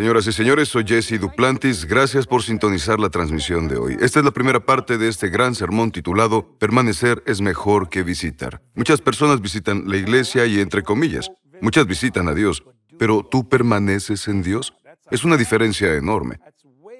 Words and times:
Señoras 0.00 0.26
y 0.26 0.32
señores, 0.32 0.70
soy 0.70 0.84
Jesse 0.86 1.20
Duplantis. 1.20 1.84
Gracias 1.84 2.26
por 2.26 2.42
sintonizar 2.42 2.98
la 2.98 3.10
transmisión 3.10 3.68
de 3.68 3.76
hoy. 3.76 3.98
Esta 4.00 4.20
es 4.20 4.24
la 4.24 4.30
primera 4.30 4.58
parte 4.58 4.96
de 4.96 5.08
este 5.08 5.28
gran 5.28 5.54
sermón 5.54 5.90
titulado 5.90 6.56
Permanecer 6.56 7.22
es 7.26 7.42
mejor 7.42 7.90
que 7.90 8.02
visitar. 8.02 8.62
Muchas 8.74 9.02
personas 9.02 9.42
visitan 9.42 9.90
la 9.90 9.98
iglesia 9.98 10.46
y, 10.46 10.58
entre 10.58 10.82
comillas, 10.82 11.30
muchas 11.60 11.86
visitan 11.86 12.28
a 12.28 12.34
Dios, 12.34 12.62
pero 12.98 13.22
¿tú 13.30 13.46
permaneces 13.46 14.26
en 14.28 14.42
Dios? 14.42 14.72
Es 15.10 15.22
una 15.22 15.36
diferencia 15.36 15.94
enorme. 15.94 16.40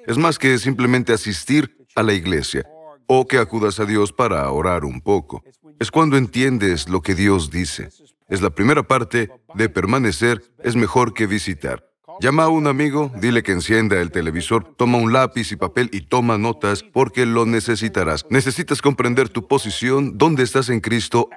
Es 0.06 0.18
más 0.18 0.38
que 0.38 0.58
simplemente 0.58 1.14
asistir 1.14 1.74
a 1.96 2.02
la 2.02 2.12
iglesia 2.12 2.66
o 3.06 3.26
que 3.26 3.38
acudas 3.38 3.80
a 3.80 3.86
Dios 3.86 4.12
para 4.12 4.46
orar 4.50 4.84
un 4.84 5.00
poco. 5.00 5.42
Es 5.78 5.90
cuando 5.90 6.18
entiendes 6.18 6.90
lo 6.90 7.00
que 7.00 7.14
Dios 7.14 7.50
dice. 7.50 7.88
Es 8.28 8.42
la 8.42 8.50
primera 8.50 8.82
parte 8.82 9.30
de 9.54 9.70
permanecer 9.70 10.42
es 10.62 10.76
mejor 10.76 11.14
que 11.14 11.26
visitar. 11.26 11.89
Llama 12.20 12.44
a 12.44 12.48
un 12.48 12.66
amigo, 12.66 13.10
dile 13.16 13.42
que 13.42 13.52
encienda 13.52 13.98
el 13.98 14.10
televisor, 14.10 14.74
toma 14.76 14.98
un 14.98 15.10
lápiz 15.10 15.52
y 15.52 15.56
papel 15.56 15.88
y 15.90 16.02
toma 16.02 16.36
notas 16.36 16.82
porque 16.82 17.24
lo 17.24 17.46
necesitarás. 17.46 18.26
Necesitas 18.28 18.82
comprender 18.82 19.30
tu 19.30 19.48
posición, 19.48 20.18
dónde 20.18 20.42
estás 20.42 20.68
en 20.68 20.80
Cristo 20.80 21.30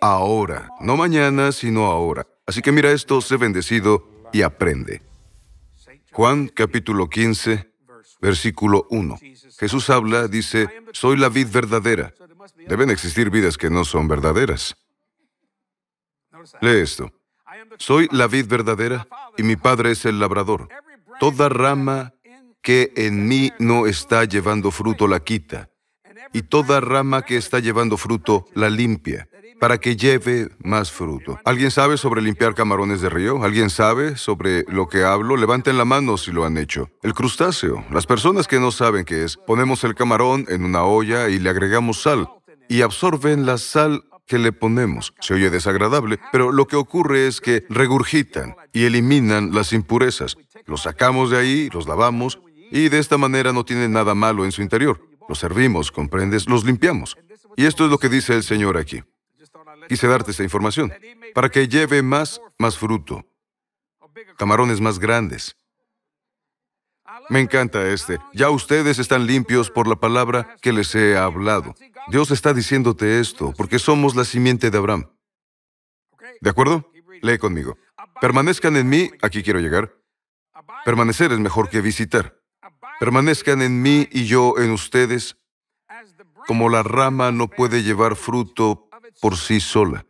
ahora, 0.00 0.68
no 0.80 0.96
mañana, 0.96 1.52
sino 1.52 1.86
ahora. 1.86 2.26
Así 2.44 2.60
que 2.60 2.72
mira 2.72 2.90
esto, 2.90 3.20
sé 3.20 3.36
bendecido 3.36 4.08
y 4.32 4.42
aprende. 4.42 5.00
Juan 6.10 6.48
capítulo 6.48 7.08
15, 7.08 7.70
versículo 8.20 8.88
1. 8.90 9.18
Jesús 9.58 9.90
habla, 9.90 10.26
dice, 10.26 10.66
soy 10.92 11.16
la 11.18 11.28
vid 11.28 11.48
verdadera. 11.52 12.12
Deben 12.66 12.90
existir 12.90 13.30
vidas 13.30 13.56
que 13.56 13.70
no 13.70 13.84
son 13.84 14.08
verdaderas. 14.08 14.76
Lee 16.60 16.80
esto. 16.80 17.12
Soy 17.78 18.08
la 18.10 18.26
vid 18.26 18.46
verdadera 18.46 19.06
y 19.36 19.42
mi 19.42 19.56
Padre 19.56 19.92
es 19.92 20.04
el 20.04 20.18
labrador. 20.18 20.68
Toda 21.20 21.48
rama 21.48 22.12
que 22.62 22.92
en 22.96 23.28
mí 23.28 23.52
no 23.58 23.86
está 23.86 24.24
llevando 24.24 24.70
fruto 24.70 25.06
la 25.06 25.20
quita, 25.20 25.70
y 26.32 26.42
toda 26.42 26.80
rama 26.80 27.22
que 27.22 27.36
está 27.36 27.60
llevando 27.60 27.96
fruto 27.96 28.44
la 28.54 28.68
limpia, 28.68 29.28
para 29.60 29.78
que 29.78 29.96
lleve 29.96 30.50
más 30.58 30.90
fruto. 30.90 31.38
¿Alguien 31.44 31.70
sabe 31.70 31.96
sobre 31.96 32.22
limpiar 32.22 32.54
camarones 32.54 33.00
de 33.00 33.08
río? 33.08 33.42
¿Alguien 33.44 33.70
sabe 33.70 34.16
sobre 34.16 34.64
lo 34.68 34.88
que 34.88 35.04
hablo? 35.04 35.36
Levanten 35.36 35.78
la 35.78 35.84
mano 35.84 36.16
si 36.16 36.32
lo 36.32 36.44
han 36.44 36.58
hecho. 36.58 36.90
El 37.02 37.14
crustáceo. 37.14 37.84
Las 37.90 38.04
personas 38.04 38.48
que 38.48 38.58
no 38.58 38.72
saben 38.72 39.04
qué 39.04 39.24
es, 39.24 39.36
ponemos 39.36 39.84
el 39.84 39.94
camarón 39.94 40.44
en 40.48 40.64
una 40.64 40.82
olla 40.82 41.28
y 41.28 41.38
le 41.38 41.50
agregamos 41.50 42.02
sal, 42.02 42.28
y 42.68 42.82
absorben 42.82 43.46
la 43.46 43.58
sal 43.58 44.02
que 44.26 44.38
le 44.38 44.52
ponemos. 44.52 45.14
Se 45.20 45.34
oye 45.34 45.50
desagradable, 45.50 46.18
pero 46.32 46.52
lo 46.52 46.66
que 46.66 46.76
ocurre 46.76 47.26
es 47.26 47.40
que 47.40 47.64
regurgitan 47.68 48.56
y 48.72 48.84
eliminan 48.84 49.54
las 49.54 49.72
impurezas. 49.72 50.36
Los 50.66 50.82
sacamos 50.82 51.30
de 51.30 51.38
ahí, 51.38 51.70
los 51.72 51.86
lavamos 51.86 52.40
y 52.70 52.88
de 52.88 52.98
esta 52.98 53.16
manera 53.18 53.52
no 53.52 53.64
tienen 53.64 53.92
nada 53.92 54.14
malo 54.14 54.44
en 54.44 54.52
su 54.52 54.62
interior. 54.62 55.00
Los 55.28 55.38
servimos, 55.38 55.90
comprendes, 55.90 56.48
los 56.48 56.64
limpiamos. 56.64 57.16
Y 57.56 57.66
esto 57.66 57.84
es 57.84 57.90
lo 57.90 57.98
que 57.98 58.08
dice 58.08 58.34
el 58.34 58.42
Señor 58.42 58.76
aquí. 58.76 59.02
Quise 59.88 60.08
darte 60.08 60.32
esta 60.32 60.42
información 60.42 60.92
para 61.34 61.48
que 61.48 61.68
lleve 61.68 62.02
más, 62.02 62.40
más 62.58 62.76
fruto, 62.76 63.24
camarones 64.36 64.80
más 64.80 64.98
grandes. 64.98 65.56
Me 67.28 67.40
encanta 67.40 67.86
este. 67.88 68.18
Ya 68.32 68.50
ustedes 68.50 68.98
están 68.98 69.26
limpios 69.26 69.70
por 69.70 69.88
la 69.88 69.96
palabra 69.96 70.56
que 70.60 70.72
les 70.72 70.94
he 70.94 71.16
hablado. 71.16 71.74
Dios 72.08 72.30
está 72.30 72.54
diciéndote 72.54 73.20
esto 73.20 73.52
porque 73.56 73.78
somos 73.78 74.14
la 74.14 74.24
simiente 74.24 74.70
de 74.70 74.78
Abraham. 74.78 75.10
¿De 76.40 76.50
acuerdo? 76.50 76.90
Lee 77.22 77.38
conmigo. 77.38 77.76
Permanezcan 78.20 78.76
en 78.76 78.88
mí, 78.88 79.10
aquí 79.22 79.42
quiero 79.42 79.60
llegar. 79.60 79.92
Permanecer 80.84 81.32
es 81.32 81.38
mejor 81.38 81.68
que 81.68 81.80
visitar. 81.80 82.40
Permanezcan 83.00 83.60
en 83.62 83.82
mí 83.82 84.08
y 84.10 84.26
yo 84.26 84.54
en 84.58 84.70
ustedes, 84.70 85.36
como 86.46 86.68
la 86.68 86.82
rama 86.82 87.32
no 87.32 87.48
puede 87.48 87.82
llevar 87.82 88.16
fruto 88.16 88.88
por 89.20 89.36
sí 89.36 89.60
sola. 89.60 90.06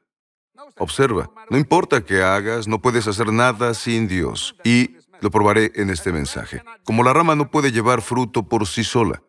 Observa, 0.79 1.31
no 1.49 1.57
importa 1.57 2.05
qué 2.05 2.23
hagas, 2.23 2.69
no 2.69 2.81
puedes 2.81 3.07
hacer 3.09 3.33
nada 3.33 3.73
sin 3.73 4.07
Dios. 4.07 4.55
Y 4.63 4.97
lo 5.21 5.31
probaré 5.31 5.73
en 5.75 5.91
este 5.91 6.13
mensaje. 6.13 6.63
Como 6.85 7.03
la 7.03 7.13
rama 7.13 7.35
no 7.35 7.51
puede 7.51 7.73
llevar 7.73 8.03
fruto 8.03 8.49
por 8.49 8.67
sí 8.67 8.85
sola. 8.85 9.23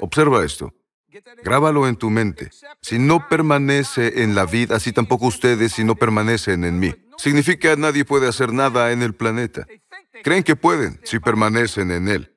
Observa 0.00 0.44
esto. 0.44 0.72
Grábalo 1.42 1.88
en 1.88 1.96
tu 1.96 2.10
mente. 2.10 2.50
Si 2.82 2.98
no 2.98 3.28
permanece 3.28 4.22
en 4.22 4.34
la 4.34 4.44
vida, 4.44 4.76
así 4.76 4.92
tampoco 4.92 5.26
ustedes 5.26 5.72
si 5.72 5.84
no 5.84 5.94
permanecen 5.94 6.64
en 6.64 6.78
mí. 6.78 6.94
Significa 7.16 7.70
que 7.70 7.80
nadie 7.80 8.04
puede 8.04 8.28
hacer 8.28 8.52
nada 8.52 8.92
en 8.92 9.02
el 9.02 9.14
planeta. 9.14 9.66
Creen 10.22 10.42
que 10.42 10.56
pueden 10.56 11.00
si 11.04 11.18
permanecen 11.18 11.90
en 11.90 12.08
Él. 12.08 12.32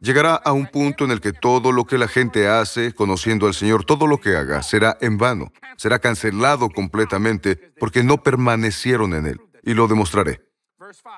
Llegará 0.00 0.34
a 0.34 0.52
un 0.52 0.66
punto 0.66 1.04
en 1.04 1.10
el 1.10 1.20
que 1.20 1.32
todo 1.32 1.72
lo 1.72 1.84
que 1.84 1.98
la 1.98 2.08
gente 2.08 2.48
hace, 2.48 2.94
conociendo 2.94 3.46
al 3.46 3.54
Señor, 3.54 3.84
todo 3.84 4.06
lo 4.06 4.18
que 4.18 4.36
haga, 4.36 4.62
será 4.62 4.96
en 5.00 5.18
vano, 5.18 5.52
será 5.76 5.98
cancelado 5.98 6.70
completamente 6.70 7.72
porque 7.78 8.02
no 8.02 8.22
permanecieron 8.22 9.14
en 9.14 9.26
Él. 9.26 9.40
Y 9.62 9.74
lo 9.74 9.88
demostraré. 9.88 10.49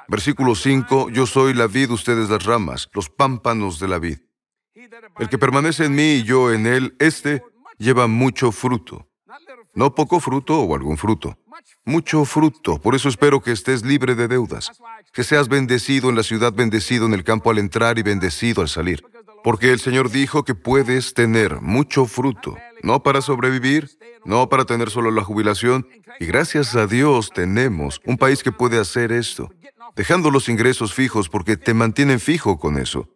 Versículo 0.08 0.54
5, 0.54 1.10
yo 1.10 1.26
soy 1.26 1.54
la 1.54 1.66
vid, 1.66 1.90
ustedes 1.90 2.28
las 2.28 2.44
ramas, 2.44 2.88
los 2.92 3.08
pámpanos 3.08 3.78
de 3.78 3.88
la 3.88 3.98
vid. 3.98 4.18
El 5.18 5.28
que 5.28 5.38
permanece 5.38 5.86
en 5.86 5.94
mí 5.94 6.14
y 6.14 6.22
yo 6.24 6.52
en 6.52 6.66
él, 6.66 6.96
éste 6.98 7.42
lleva 7.78 8.06
mucho 8.06 8.52
fruto. 8.52 9.08
No 9.74 9.94
poco 9.94 10.20
fruto 10.20 10.60
o 10.60 10.74
algún 10.74 10.98
fruto. 10.98 11.38
Mucho 11.84 12.24
fruto. 12.24 12.78
Por 12.78 12.94
eso 12.94 13.08
espero 13.08 13.40
que 13.40 13.52
estés 13.52 13.84
libre 13.84 14.14
de 14.14 14.28
deudas. 14.28 14.70
Que 15.12 15.24
seas 15.24 15.48
bendecido 15.48 16.10
en 16.10 16.16
la 16.16 16.22
ciudad, 16.22 16.52
bendecido 16.52 17.06
en 17.06 17.14
el 17.14 17.24
campo 17.24 17.50
al 17.50 17.58
entrar 17.58 17.98
y 17.98 18.02
bendecido 18.02 18.62
al 18.62 18.68
salir. 18.68 19.02
Porque 19.42 19.72
el 19.72 19.80
Señor 19.80 20.10
dijo 20.10 20.44
que 20.44 20.54
puedes 20.54 21.14
tener 21.14 21.60
mucho 21.60 22.06
fruto, 22.06 22.56
no 22.82 23.02
para 23.02 23.20
sobrevivir, 23.20 23.90
no 24.24 24.48
para 24.48 24.64
tener 24.64 24.90
solo 24.90 25.10
la 25.10 25.24
jubilación. 25.24 25.86
Y 26.20 26.26
gracias 26.26 26.74
a 26.76 26.86
Dios 26.86 27.30
tenemos 27.30 28.00
un 28.04 28.18
país 28.18 28.42
que 28.42 28.52
puede 28.52 28.78
hacer 28.78 29.12
esto, 29.12 29.50
dejando 29.96 30.30
los 30.30 30.48
ingresos 30.48 30.94
fijos 30.94 31.28
porque 31.28 31.56
te 31.56 31.74
mantienen 31.74 32.20
fijo 32.20 32.58
con 32.58 32.78
eso. 32.78 33.08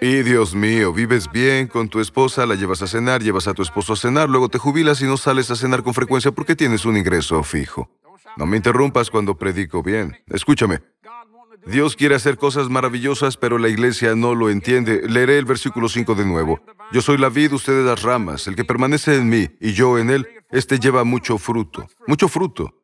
Y 0.00 0.22
Dios 0.22 0.54
mío, 0.54 0.92
vives 0.92 1.30
bien 1.30 1.66
con 1.66 1.88
tu 1.88 2.00
esposa, 2.00 2.46
la 2.46 2.54
llevas 2.54 2.82
a 2.82 2.86
cenar, 2.86 3.22
llevas 3.22 3.48
a 3.48 3.54
tu 3.54 3.62
esposo 3.62 3.92
a 3.92 3.96
cenar, 3.96 4.28
luego 4.28 4.48
te 4.48 4.58
jubilas 4.58 5.00
y 5.02 5.04
no 5.04 5.16
sales 5.16 5.50
a 5.50 5.56
cenar 5.56 5.82
con 5.82 5.94
frecuencia 5.94 6.32
porque 6.32 6.56
tienes 6.56 6.84
un 6.84 6.96
ingreso 6.96 7.42
fijo. 7.42 7.90
No 8.36 8.46
me 8.46 8.56
interrumpas 8.56 9.10
cuando 9.10 9.36
predico 9.36 9.82
bien. 9.82 10.16
Escúchame. 10.28 10.80
Dios 11.66 11.96
quiere 11.96 12.14
hacer 12.14 12.36
cosas 12.36 12.68
maravillosas, 12.68 13.36
pero 13.36 13.58
la 13.58 13.68
iglesia 13.68 14.14
no 14.14 14.34
lo 14.34 14.50
entiende. 14.50 15.02
Leeré 15.08 15.38
el 15.38 15.44
versículo 15.44 15.88
5 15.88 16.14
de 16.14 16.24
nuevo. 16.24 16.60
Yo 16.92 17.02
soy 17.02 17.18
la 17.18 17.28
vid, 17.28 17.52
ustedes 17.52 17.84
las 17.84 18.02
ramas. 18.02 18.46
El 18.46 18.56
que 18.56 18.64
permanece 18.64 19.16
en 19.16 19.28
mí 19.28 19.48
y 19.60 19.72
yo 19.72 19.98
en 19.98 20.10
él, 20.10 20.28
este 20.50 20.78
lleva 20.78 21.04
mucho 21.04 21.38
fruto. 21.38 21.86
Mucho 22.06 22.28
fruto. 22.28 22.74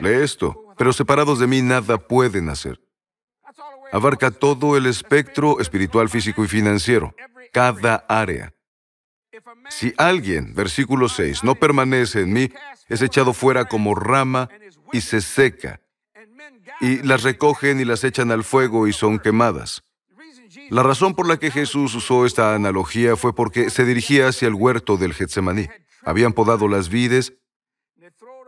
Lee 0.00 0.22
esto. 0.22 0.64
Pero 0.76 0.92
separados 0.92 1.38
de 1.38 1.46
mí 1.46 1.62
nada 1.62 1.98
pueden 1.98 2.48
hacer 2.48 2.80
abarca 3.92 4.30
todo 4.30 4.76
el 4.76 4.86
espectro 4.86 5.60
espiritual, 5.60 6.08
físico 6.08 6.44
y 6.44 6.48
financiero, 6.48 7.14
cada 7.52 8.04
área. 8.08 8.52
Si 9.70 9.92
alguien, 9.96 10.54
versículo 10.54 11.08
6, 11.08 11.44
no 11.44 11.54
permanece 11.54 12.22
en 12.22 12.32
mí, 12.32 12.50
es 12.88 13.02
echado 13.02 13.32
fuera 13.32 13.66
como 13.66 13.94
rama 13.94 14.48
y 14.92 15.00
se 15.00 15.20
seca, 15.20 15.80
y 16.80 17.02
las 17.02 17.22
recogen 17.22 17.80
y 17.80 17.84
las 17.84 18.04
echan 18.04 18.30
al 18.30 18.44
fuego 18.44 18.86
y 18.86 18.92
son 18.92 19.18
quemadas. 19.18 19.82
La 20.70 20.82
razón 20.82 21.14
por 21.14 21.26
la 21.26 21.38
que 21.38 21.50
Jesús 21.50 21.94
usó 21.94 22.26
esta 22.26 22.54
analogía 22.54 23.16
fue 23.16 23.34
porque 23.34 23.70
se 23.70 23.84
dirigía 23.84 24.28
hacia 24.28 24.48
el 24.48 24.54
huerto 24.54 24.96
del 24.96 25.14
Getsemaní. 25.14 25.68
Habían 26.02 26.32
podado 26.32 26.68
las 26.68 26.88
vides 26.88 27.34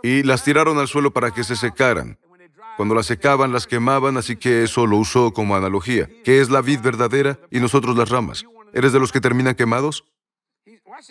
y 0.03 0.23
las 0.23 0.45
tiraron 0.45 0.79
al 0.79 0.89
suelo 0.89 1.13
para 1.13 1.31
que 1.31 1.45
se 1.45 1.57
secaran. 1.57 2.19
Cuando 2.77 2.95
las 2.95 3.07
secaban, 3.07 3.53
las 3.53 3.67
quemaban, 3.67 4.17
así 4.17 4.37
que 4.37 4.63
eso 4.63 4.87
lo 4.87 4.97
usó 4.97 5.33
como 5.33 5.55
analogía, 5.55 6.09
que 6.25 6.41
es 6.41 6.49
la 6.49 6.63
vid 6.63 6.81
verdadera 6.81 7.39
y 7.51 7.61
nosotros 7.61 7.97
las 7.97 8.09
ramas. 8.09 8.45
¿Eres 8.73 8.93
de 8.93 9.01
los 9.01 9.13
que 9.13 9.21
terminan 9.21 9.55
quemados? 9.55 10.05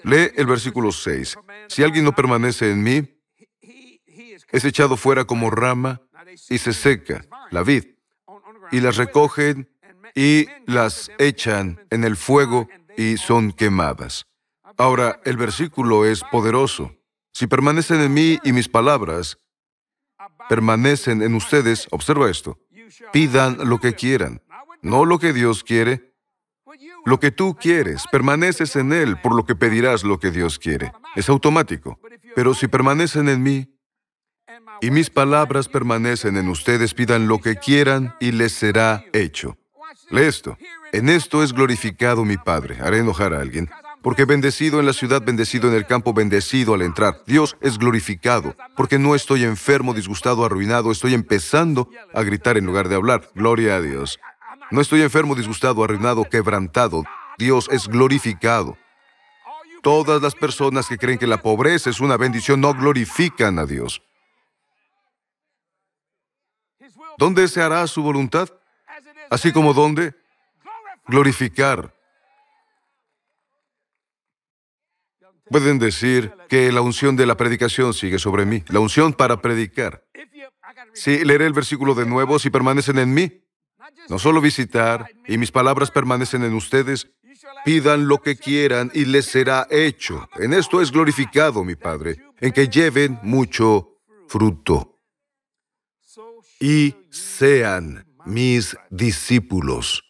Lee 0.04 0.32
el 0.36 0.48
versículo 0.48 0.92
6. 0.92 1.38
Si 1.68 1.84
alguien 1.84 2.06
no 2.06 2.16
permanece 2.16 2.72
en 2.72 2.82
mí, 2.84 3.20
es 4.52 4.66
echado 4.66 4.98
fuera 4.98 5.26
como 5.26 5.52
rama 5.52 6.02
y 6.50 6.58
se 6.58 6.74
seca, 6.74 7.26
la 7.52 7.64
vid, 7.64 7.86
y 8.72 8.80
las 8.80 8.98
recogen 8.98 9.70
y 10.16 10.48
las 10.66 11.12
echan 11.18 11.80
en 11.90 12.04
el 12.04 12.16
fuego 12.16 12.68
y 12.98 13.18
son 13.18 13.52
quemadas. 13.52 14.26
Ahora, 14.78 15.20
el 15.26 15.38
versículo 15.38 16.06
es 16.06 16.24
poderoso. 16.24 16.96
Si 17.34 17.48
permanecen 17.48 18.02
en 18.02 18.14
mí 18.14 18.40
y 18.44 18.54
mis 18.54 18.68
palabras 18.68 19.40
permanecen 20.48 21.22
en 21.22 21.36
ustedes, 21.36 21.88
observa 21.92 22.30
esto, 22.30 22.60
pidan 23.12 23.58
lo 23.70 23.80
que 23.80 23.94
quieran, 23.94 24.42
no 24.82 25.06
lo 25.06 25.20
que 25.20 25.34
Dios 25.34 25.64
quiere, 25.64 26.16
lo 27.06 27.20
que 27.20 27.32
tú 27.32 27.56
quieres, 27.56 28.06
permaneces 28.12 28.76
en 28.76 28.94
Él, 28.94 29.20
por 29.22 29.36
lo 29.36 29.46
que 29.46 29.56
pedirás 29.56 30.04
lo 30.04 30.20
que 30.20 30.32
Dios 30.32 30.60
quiere. 30.60 30.92
Es 31.16 31.30
automático. 31.30 32.00
Pero 32.36 32.54
si 32.54 32.68
permanecen 32.68 33.30
en 33.30 33.42
mí 33.42 33.79
y 34.82 34.92
mis 34.92 35.10
palabras 35.10 35.68
permanecen 35.68 36.38
en 36.38 36.50
ustedes, 36.50 36.94
pidan 36.94 37.28
lo 37.28 37.40
que 37.40 37.56
quieran 37.56 38.16
y 38.20 38.32
les 38.32 38.54
será 38.54 39.04
hecho. 39.14 39.58
Lee 40.10 40.24
esto. 40.24 40.58
En 40.92 41.10
esto 41.10 41.44
es 41.44 41.54
glorificado 41.54 42.26
mi 42.26 42.38
Padre. 42.38 42.78
Haré 42.82 43.00
enojar 43.00 43.34
a 43.34 43.42
alguien. 43.42 43.70
Porque 44.02 44.26
bendecido 44.26 44.80
en 44.80 44.86
la 44.86 44.94
ciudad, 44.94 45.22
bendecido 45.22 45.68
en 45.68 45.76
el 45.76 45.86
campo, 45.86 46.14
bendecido 46.14 46.74
al 46.74 46.82
entrar. 46.82 47.22
Dios 47.28 47.58
es 47.62 47.78
glorificado. 47.78 48.56
Porque 48.76 48.98
no 48.98 49.14
estoy 49.14 49.44
enfermo, 49.44 49.94
disgustado, 49.94 50.46
arruinado. 50.46 50.92
Estoy 50.92 51.14
empezando 51.14 51.90
a 52.14 52.24
gritar 52.24 52.58
en 52.58 52.66
lugar 52.66 52.88
de 52.88 52.96
hablar. 52.96 53.30
Gloria 53.36 53.76
a 53.76 53.82
Dios. 53.82 54.20
No 54.72 54.82
estoy 54.82 55.02
enfermo, 55.02 55.36
disgustado, 55.36 55.84
arruinado, 55.84 56.24
quebrantado. 56.26 57.04
Dios 57.38 57.68
es 57.72 57.88
glorificado. 57.88 58.78
Todas 59.82 60.22
las 60.22 60.36
personas 60.36 60.88
que 60.88 60.98
creen 60.98 61.18
que 61.18 61.28
la 61.28 61.42
pobreza 61.42 61.90
es 61.90 62.00
una 62.00 62.18
bendición 62.18 62.62
no 62.62 62.74
glorifican 62.74 63.60
a 63.60 63.66
Dios. 63.66 64.02
¿Dónde 67.20 67.50
se 67.50 67.62
hará 67.62 67.86
su 67.86 68.02
voluntad? 68.02 68.48
Así 69.30 69.52
como 69.52 69.74
dónde? 69.74 70.16
Glorificar. 71.06 71.94
Pueden 75.50 75.80
decir 75.80 76.34
que 76.48 76.72
la 76.72 76.80
unción 76.80 77.18
de 77.18 77.26
la 77.26 77.36
predicación 77.36 77.94
sigue 77.94 78.20
sobre 78.20 78.46
mí, 78.46 78.64
la 78.70 78.80
unción 78.80 79.12
para 79.12 79.42
predicar. 79.42 80.06
Sí, 80.94 81.26
leeré 81.26 81.46
el 81.48 81.52
versículo 81.52 81.94
de 81.94 82.06
nuevo, 82.06 82.40
si 82.40 82.50
permanecen 82.50 83.00
en 83.00 83.14
mí, 83.14 83.44
no 84.08 84.18
solo 84.18 84.40
visitar, 84.40 85.12
y 85.28 85.38
mis 85.38 85.52
palabras 85.52 85.92
permanecen 85.92 86.46
en 86.46 86.54
ustedes, 86.54 87.12
pidan 87.66 88.08
lo 88.08 88.20
que 88.20 88.38
quieran 88.38 88.92
y 88.94 89.04
les 89.04 89.26
será 89.26 89.68
hecho. 89.70 90.30
En 90.38 90.54
esto 90.54 90.82
es 90.82 90.90
glorificado 90.90 91.66
mi 91.66 91.76
Padre, 91.76 92.16
en 92.40 92.54
que 92.54 92.70
lleven 92.70 93.20
mucho 93.24 93.98
fruto 94.30 94.99
y 96.60 96.96
sean 97.10 98.06
mis 98.26 98.76
discípulos. 98.90 100.04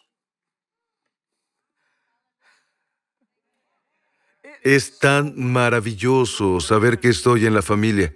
Es 4.62 4.98
tan 4.98 5.34
maravilloso 5.38 6.60
saber 6.60 7.00
que 7.00 7.08
estoy 7.08 7.46
en 7.46 7.54
la 7.54 7.62
familia, 7.62 8.14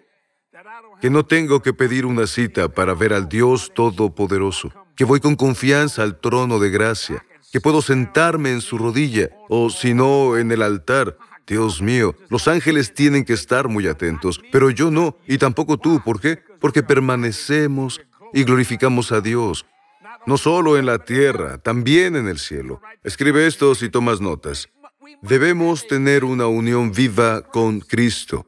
que 1.01 1.09
no 1.09 1.25
tengo 1.25 1.63
que 1.63 1.73
pedir 1.73 2.05
una 2.05 2.27
cita 2.27 2.69
para 2.69 2.93
ver 2.95 3.15
al 3.15 3.29
Dios 3.29 3.73
Todopoderoso, 3.75 4.71
que 4.95 5.05
voy 5.05 5.21
con 5.21 5.37
confianza 5.37 6.03
al 6.03 6.21
trono 6.21 6.59
de 6.59 6.71
gracia, 6.71 7.25
que 7.51 7.61
puedo 7.61 7.81
sentarme 7.81 8.51
en 8.51 8.61
su 8.61 8.77
rodilla 8.77 9.31
o 9.49 9.71
si 9.71 9.95
no 9.95 10.37
en 10.37 10.53
el 10.53 10.61
altar. 10.61 11.17
Dios 11.47 11.83
mío, 11.83 12.15
los 12.31 12.49
ángeles 12.49 12.95
tienen 12.95 13.25
que 13.25 13.35
estar 13.35 13.69
muy 13.69 13.87
atentos, 13.87 14.41
pero 14.51 14.71
yo 14.71 14.91
no, 14.91 15.17
y 15.27 15.39
tampoco 15.39 15.79
tú. 15.79 16.01
¿Por 16.03 16.21
qué? 16.21 16.43
Porque 16.59 16.83
permanecemos 16.83 18.01
y 18.35 18.43
glorificamos 18.45 19.13
a 19.13 19.21
Dios, 19.21 19.65
no 20.27 20.37
solo 20.37 20.77
en 20.77 20.87
la 20.87 20.99
tierra, 20.99 21.59
también 21.59 22.17
en 22.17 22.29
el 22.29 22.39
cielo. 22.39 22.83
Escribe 23.05 23.47
esto 23.47 23.75
si 23.75 23.89
tomas 23.89 24.21
notas. 24.21 24.69
Debemos 25.23 25.87
tener 25.87 26.25
una 26.25 26.49
unión 26.49 26.93
viva 26.93 27.43
con 27.43 27.81
Cristo. 27.81 28.47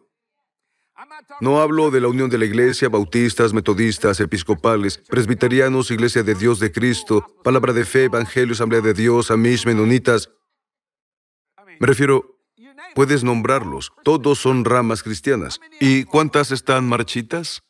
No 1.40 1.60
hablo 1.60 1.90
de 1.90 2.00
la 2.00 2.08
unión 2.08 2.30
de 2.30 2.38
la 2.38 2.46
iglesia, 2.46 2.88
bautistas, 2.88 3.52
metodistas, 3.52 4.20
episcopales, 4.20 4.98
presbiterianos, 5.08 5.90
iglesia 5.90 6.22
de 6.22 6.34
Dios 6.34 6.58
de 6.58 6.72
Cristo, 6.72 7.26
palabra 7.44 7.72
de 7.72 7.84
fe, 7.84 8.04
evangelio, 8.04 8.54
asamblea 8.54 8.80
de 8.80 8.94
Dios, 8.94 9.30
amish, 9.30 9.66
menonitas. 9.66 10.30
Me 11.78 11.86
refiero, 11.86 12.40
puedes 12.94 13.22
nombrarlos, 13.22 13.92
todos 14.02 14.38
son 14.38 14.64
ramas 14.64 15.02
cristianas. 15.02 15.60
¿Y 15.78 16.04
cuántas 16.04 16.50
están 16.50 16.88
marchitas? 16.88 17.62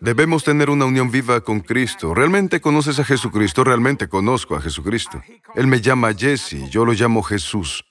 Debemos 0.00 0.44
tener 0.44 0.70
una 0.70 0.84
unión 0.84 1.10
viva 1.10 1.40
con 1.40 1.60
Cristo. 1.60 2.14
¿Realmente 2.14 2.60
conoces 2.60 2.98
a 2.98 3.04
Jesucristo? 3.04 3.64
Realmente 3.64 4.08
conozco 4.08 4.56
a 4.56 4.60
Jesucristo. 4.60 5.22
Él 5.54 5.66
me 5.66 5.80
llama 5.80 6.14
Jesse, 6.14 6.68
yo 6.70 6.84
lo 6.84 6.92
llamo 6.92 7.22
Jesús. 7.22 7.84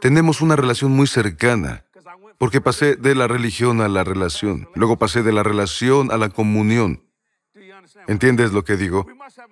Tenemos 0.00 0.40
una 0.40 0.56
relación 0.56 0.92
muy 0.92 1.06
cercana, 1.06 1.84
porque 2.38 2.60
pasé 2.60 2.96
de 2.96 3.14
la 3.14 3.26
religión 3.26 3.80
a 3.80 3.88
la 3.88 4.04
relación, 4.04 4.68
luego 4.74 4.96
pasé 4.96 5.22
de 5.22 5.32
la 5.32 5.42
relación 5.42 6.12
a 6.12 6.16
la 6.16 6.28
comunión. 6.28 7.02
¿Entiendes 8.06 8.52
lo 8.52 8.64
que 8.64 8.76
digo? 8.76 9.06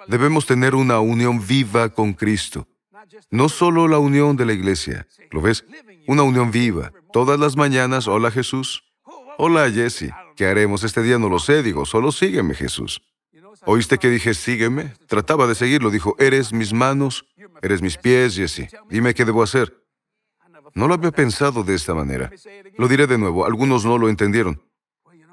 Debemos 0.07 0.47
tener 0.47 0.75
una 0.75 1.01
unión 1.01 1.45
viva 1.45 1.89
con 1.89 2.13
Cristo. 2.13 2.69
No 3.31 3.49
solo 3.49 3.89
la 3.89 3.99
unión 3.99 4.37
de 4.37 4.47
la 4.47 4.53
iglesia, 4.53 5.07
¿lo 5.31 5.41
ves? 5.41 5.65
Una 6.07 6.23
unión 6.23 6.51
viva. 6.51 6.93
Todas 7.13 7.41
las 7.41 7.57
mañanas, 7.57 8.07
hola 8.07 8.31
Jesús. 8.31 8.86
Hola 9.39 9.71
Jesse. 9.71 10.11
¿Qué 10.35 10.47
haremos 10.47 10.83
este 10.85 11.03
día? 11.03 11.19
No 11.19 11.29
lo 11.29 11.39
sé, 11.39 11.63
digo, 11.63 11.85
solo 11.87 12.13
sígueme, 12.13 12.55
Jesús. 12.55 13.03
¿Oíste 13.65 13.99
que 13.99 14.11
dije 14.11 14.35
sígueme? 14.35 14.95
Trataba 15.07 15.47
de 15.47 15.55
seguirlo, 15.55 15.91
dijo, 15.91 16.15
eres 16.19 16.53
mis 16.53 16.73
manos, 16.73 17.27
eres 17.63 17.83
mis 17.83 17.97
pies, 17.97 18.37
Jesse. 18.37 18.69
Dime 18.89 19.15
qué 19.15 19.25
debo 19.25 19.43
hacer. 19.43 19.83
No 20.75 20.89
lo 20.89 20.95
había 20.95 21.11
pensado 21.11 21.65
de 21.65 21.75
esta 21.75 21.95
manera. 21.95 22.31
Lo 22.77 22.89
diré 22.89 23.07
de 23.07 23.19
nuevo, 23.19 23.47
algunos 23.47 23.85
no 23.85 23.99
lo 23.99 24.09
entendieron. 24.09 24.63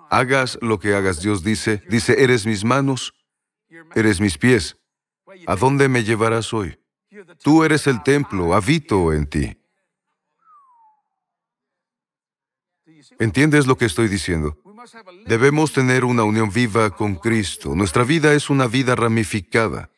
Hagas 0.10 0.58
lo 0.62 0.80
que 0.80 0.96
hagas, 0.96 1.22
Dios 1.22 1.44
dice, 1.44 1.82
dice, 1.90 2.24
eres 2.24 2.46
mis 2.46 2.64
manos, 2.64 3.14
eres 3.96 4.22
mis 4.22 4.38
pies. 4.38 4.78
¿A 5.48 5.56
dónde 5.56 5.90
me 5.90 6.04
llevarás 6.04 6.54
hoy? 6.54 6.80
Tú 7.42 7.64
eres 7.64 7.88
el 7.88 8.04
templo, 8.04 8.54
habito 8.54 9.14
en 9.14 9.28
ti. 9.28 9.58
¿Entiendes 13.20 13.68
lo 13.68 13.78
que 13.78 13.86
estoy 13.86 14.08
diciendo? 14.08 14.58
Debemos 15.26 15.74
tener 15.74 16.06
una 16.06 16.24
unión 16.24 16.52
viva 16.52 16.90
con 16.90 17.16
Cristo. 17.16 17.76
Nuestra 17.76 18.04
vida 18.04 18.34
es 18.34 18.50
una 18.50 18.68
vida 18.68 18.96
ramificada. 18.96 19.90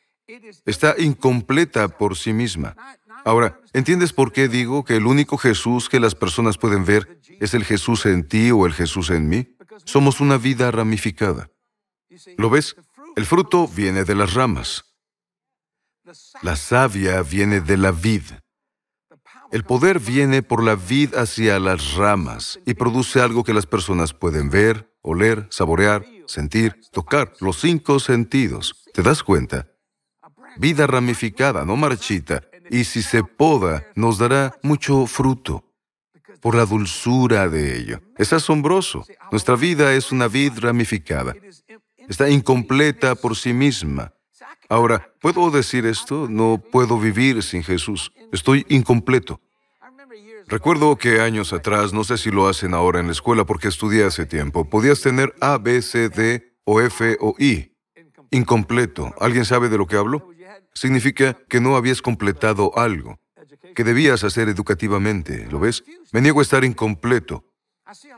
Está 0.66 0.96
incompleta 0.98 1.88
por 1.88 2.18
sí 2.18 2.34
misma. 2.34 2.76
Ahora, 3.24 3.60
¿entiendes 3.74 4.14
por 4.14 4.32
qué 4.32 4.48
digo 4.48 4.84
que 4.84 4.98
el 4.98 5.08
único 5.08 5.38
Jesús 5.38 5.90
que 5.90 6.00
las 6.00 6.16
personas 6.16 6.58
pueden 6.58 6.86
ver 6.86 7.20
es 7.40 7.54
el 7.54 7.64
Jesús 7.64 8.06
en 8.06 8.28
ti 8.28 8.52
o 8.52 8.66
el 8.66 8.74
Jesús 8.74 9.10
en 9.10 9.28
mí? 9.30 9.56
Somos 9.84 10.20
una 10.20 10.38
vida 10.38 10.72
ramificada. 10.72 11.50
¿Lo 12.38 12.50
ves? 12.50 12.76
El 13.16 13.26
fruto 13.26 13.68
viene 13.68 14.04
de 14.04 14.16
las 14.16 14.34
ramas. 14.34 14.86
La 16.42 16.56
savia 16.56 17.22
viene 17.24 17.62
de 17.62 17.78
la 17.78 17.92
vid. 17.92 18.24
El 19.56 19.64
poder 19.64 20.02
viene 20.02 20.44
por 20.44 20.62
la 20.62 20.76
vid 20.76 21.16
hacia 21.16 21.60
las 21.60 21.94
ramas 21.94 22.60
y 22.66 22.74
produce 22.74 23.22
algo 23.22 23.46
que 23.46 23.54
las 23.54 23.66
personas 23.66 24.14
pueden 24.14 24.50
ver, 24.50 24.94
oler, 25.02 25.48
saborear, 25.50 26.06
sentir, 26.28 26.82
tocar, 26.92 27.32
los 27.40 27.62
cinco 27.62 28.02
sentidos. 28.02 28.84
¿Te 28.94 29.02
das 29.02 29.24
cuenta? 29.24 29.72
Vida 30.58 30.88
ramificada, 30.88 31.64
no 31.64 31.78
marchita, 31.78 32.42
y 32.70 32.84
si 32.84 33.02
se 33.02 33.24
poda, 33.24 33.88
nos 33.96 34.18
dará 34.18 34.58
mucho 34.62 35.06
fruto 35.06 35.64
por 36.42 36.54
la 36.54 36.66
dulzura 36.66 37.48
de 37.48 37.78
ello. 37.78 38.02
Es 38.18 38.34
asombroso. 38.34 39.06
Nuestra 39.32 39.56
vida 39.56 39.94
es 39.94 40.12
una 40.12 40.28
vid 40.28 40.52
ramificada. 40.60 41.34
Está 42.10 42.30
incompleta 42.30 43.16
por 43.16 43.38
sí 43.38 43.54
misma. 43.54 44.12
Ahora, 44.68 45.14
¿puedo 45.22 45.50
decir 45.50 45.86
esto? 45.86 46.28
No 46.30 46.58
puedo 46.58 47.00
vivir 47.00 47.42
sin 47.42 47.64
Jesús. 47.64 48.12
Estoy 48.34 48.66
incompleto. 48.68 49.40
Recuerdo 50.48 50.96
que 50.98 51.22
años 51.22 51.54
atrás, 51.54 51.92
no 51.92 52.04
sé 52.04 52.18
si 52.18 52.30
lo 52.30 52.48
hacen 52.48 52.74
ahora 52.74 53.00
en 53.00 53.08
la 53.08 53.14
escuela 53.14 53.46
porque 53.46 53.68
estudié 53.68 54.04
hace 54.04 54.26
tiempo, 54.26 54.70
podías 54.70 55.02
tener 55.02 55.34
A, 55.42 55.58
B, 55.58 55.82
C, 55.82 56.10
D 56.10 56.56
o 56.64 56.82
F 56.82 57.18
o 57.20 57.36
I. 57.40 57.76
Incompleto. 58.32 59.14
¿Alguien 59.20 59.46
sabe 59.46 59.70
de 59.70 59.78
lo 59.78 59.88
que 59.88 59.96
hablo? 59.96 60.30
Significa 60.74 61.38
que 61.48 61.62
no 61.62 61.76
habías 61.76 62.02
completado 62.02 62.78
algo, 62.78 63.20
que 63.74 63.84
debías 63.84 64.24
hacer 64.24 64.50
educativamente, 64.50 65.48
¿lo 65.50 65.60
ves? 65.60 65.84
Me 66.12 66.22
niego 66.22 66.40
a 66.40 66.44
estar 66.44 66.64
incompleto. 66.64 67.46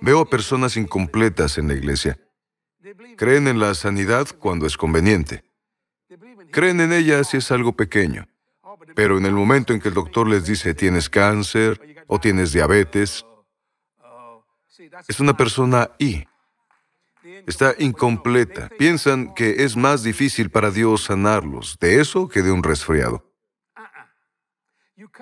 Veo 0.01 0.21
a 0.21 0.29
personas 0.29 0.75
incompletas 0.75 1.57
en 1.57 1.67
la 1.67 1.75
iglesia. 1.75 2.19
Creen 3.15 3.47
en 3.47 3.59
la 3.59 3.73
sanidad 3.73 4.27
cuando 4.39 4.65
es 4.65 4.77
conveniente. 4.77 5.43
Creen 6.51 6.81
en 6.81 6.93
ella 6.93 7.23
si 7.23 7.37
es 7.37 7.51
algo 7.51 7.73
pequeño. 7.73 8.27
Pero 8.95 9.17
en 9.17 9.25
el 9.25 9.33
momento 9.33 9.73
en 9.73 9.79
que 9.79 9.89
el 9.89 9.93
doctor 9.93 10.27
les 10.27 10.45
dice 10.45 10.73
tienes 10.73 11.09
cáncer, 11.09 11.79
o 12.07 12.19
tienes 12.19 12.53
diabetes. 12.53 13.25
Es 15.07 15.19
una 15.19 15.35
persona 15.35 15.91
I. 15.99 16.25
Está 17.45 17.75
incompleta. 17.77 18.69
Piensan 18.77 19.33
que 19.33 19.63
es 19.63 19.75
más 19.75 20.03
difícil 20.03 20.49
para 20.49 20.71
Dios 20.71 21.03
sanarlos 21.03 21.77
de 21.79 21.99
eso 21.99 22.27
que 22.27 22.41
de 22.41 22.51
un 22.51 22.63
resfriado. 22.63 23.23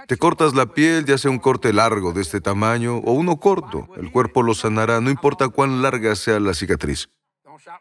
Te 0.07 0.17
cortas 0.17 0.53
la 0.53 0.67
piel, 0.67 1.05
ya 1.05 1.17
sea 1.17 1.31
un 1.31 1.39
corte 1.39 1.73
largo 1.73 2.13
de 2.13 2.21
este 2.21 2.41
tamaño 2.41 2.97
o 2.97 3.11
uno 3.13 3.37
corto, 3.37 3.89
el 3.97 4.11
cuerpo 4.11 4.41
lo 4.41 4.53
sanará, 4.53 5.01
no 5.01 5.09
importa 5.09 5.49
cuán 5.49 5.81
larga 5.81 6.15
sea 6.15 6.39
la 6.39 6.53
cicatriz. 6.53 7.09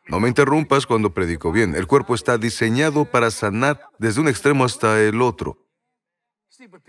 No 0.09 0.21
me 0.21 0.29
interrumpas 0.29 0.87
cuando 0.87 1.13
predico 1.13 1.53
bien. 1.53 1.75
El 1.75 1.87
cuerpo 1.87 2.15
está 2.15 2.39
diseñado 2.39 3.05
para 3.05 3.31
sanar 3.31 3.81
desde 3.99 4.21
un 4.21 4.29
extremo 4.29 4.65
hasta 4.65 5.01
el 5.01 5.21
otro. 5.23 5.59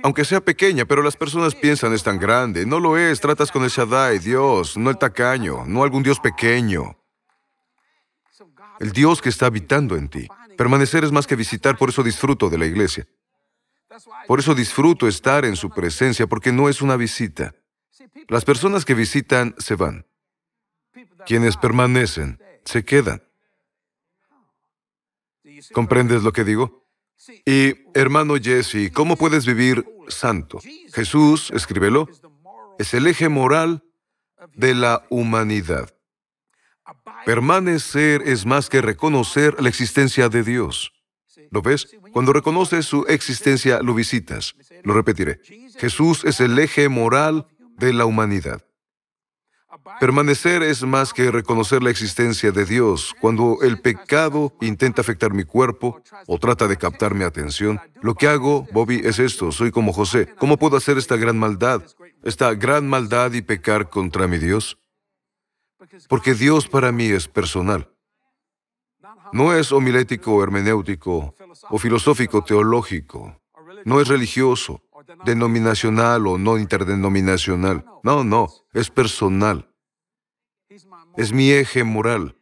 Aunque 0.04 0.26
sea 0.26 0.42
pequeña, 0.42 0.86
pero 0.86 1.02
las 1.02 1.16
personas 1.16 1.56
piensan 1.56 1.94
es 1.94 2.04
tan 2.04 2.20
grande. 2.20 2.66
No 2.66 2.80
lo 2.80 2.98
es, 2.98 3.20
tratas 3.20 3.52
con 3.52 3.64
el 3.64 3.70
Shaddai, 3.70 4.20
Dios, 4.20 4.78
no 4.78 4.90
el 4.90 4.98
tacaño, 4.98 5.66
no 5.66 5.84
algún 5.84 6.04
Dios 6.04 6.20
pequeño. 6.20 6.98
El 8.80 8.92
Dios 8.92 9.22
que 9.22 9.30
está 9.30 9.48
habitando 9.48 9.96
en 9.96 10.10
ti. 10.10 10.28
Permanecer 10.58 11.04
es 11.04 11.12
más 11.12 11.28
que 11.28 11.36
visitar, 11.36 11.78
por 11.78 11.90
eso 11.90 12.04
disfruto 12.04 12.50
de 12.50 12.58
la 12.58 12.66
iglesia. 12.66 13.08
Por 14.28 14.40
eso 14.40 14.54
disfruto 14.54 15.08
estar 15.08 15.46
en 15.46 15.56
su 15.56 15.70
presencia, 15.70 16.28
porque 16.28 16.52
no 16.52 16.70
es 16.70 16.82
una 16.82 16.98
visita. 16.98 17.56
Las 18.28 18.46
personas 18.46 18.86
que 18.86 18.94
visitan 18.94 19.56
se 19.58 19.76
van. 19.76 20.06
Quienes 21.26 21.58
permanecen 21.58 22.40
se 22.66 22.84
quedan. 22.84 23.24
¿Comprendes 25.74 26.24
lo 26.24 26.34
que 26.34 26.44
digo? 26.44 26.85
Y, 27.46 27.74
hermano 27.94 28.36
Jesse, 28.36 28.92
¿cómo 28.94 29.16
puedes 29.16 29.46
vivir 29.46 29.86
santo? 30.08 30.60
Jesús, 30.94 31.52
escríbelo, 31.52 32.08
es 32.78 32.94
el 32.94 33.08
eje 33.08 33.30
moral 33.30 33.84
de 34.54 34.76
la 34.76 35.06
humanidad. 35.10 35.90
Permanecer 37.26 38.22
es 38.26 38.46
más 38.46 38.70
que 38.70 38.82
reconocer 38.82 39.62
la 39.62 39.70
existencia 39.70 40.30
de 40.30 40.44
Dios. 40.44 40.92
¿Lo 41.50 41.62
ves? 41.62 41.88
Cuando 42.12 42.34
reconoces 42.34 42.86
su 42.86 43.06
existencia, 43.08 43.82
lo 43.82 43.94
visitas. 43.94 44.56
Lo 44.84 44.94
repetiré. 44.94 45.40
Jesús 45.78 46.24
es 46.24 46.40
el 46.40 46.58
eje 46.60 46.90
moral 46.90 47.48
de 47.78 47.94
la 47.94 48.06
humanidad. 48.06 48.64
Permanecer 50.00 50.64
es 50.64 50.84
más 50.84 51.14
que 51.14 51.32
reconocer 51.32 51.84
la 51.84 51.90
existencia 51.90 52.52
de 52.52 52.66
Dios. 52.66 53.16
Cuando 53.22 53.60
el 53.62 53.80
pecado 53.80 54.54
intenta 54.62 55.02
afectar 55.02 55.34
mi 55.34 55.44
cuerpo 55.44 56.02
o 56.28 56.40
trata 56.40 56.68
de 56.68 56.78
captar 56.78 57.14
mi 57.14 57.24
atención, 57.24 57.80
lo 58.02 58.16
que 58.16 58.28
hago, 58.28 58.68
Bobby, 58.72 59.02
es 59.04 59.20
esto. 59.20 59.52
Soy 59.52 59.72
como 59.72 59.94
José. 59.94 60.34
¿Cómo 60.38 60.58
puedo 60.58 60.78
hacer 60.78 60.98
esta 60.98 61.18
gran 61.18 61.38
maldad? 61.38 61.84
Esta 62.24 62.54
gran 62.56 62.88
maldad 62.88 63.32
y 63.34 63.42
pecar 63.42 63.90
contra 63.90 64.28
mi 64.28 64.38
Dios? 64.38 64.78
Porque 66.10 66.34
Dios 66.34 66.68
para 66.68 66.92
mí 66.92 67.06
es 67.06 67.28
personal. 67.28 67.90
No 69.32 69.54
es 69.54 69.72
homilético, 69.72 70.42
hermenéutico 70.44 71.36
o 71.70 71.78
filosófico 71.78 72.44
teológico. 72.44 73.40
No 73.86 74.02
es 74.02 74.08
religioso, 74.08 74.82
denominacional 75.26 76.26
o 76.26 76.38
no 76.38 76.58
interdenominacional. 76.58 77.86
No, 78.04 78.24
no, 78.24 78.50
es 78.74 78.90
personal. 78.90 79.70
Es 81.18 81.32
mi 81.32 81.52
eje 81.52 81.84
moral. 81.84 82.36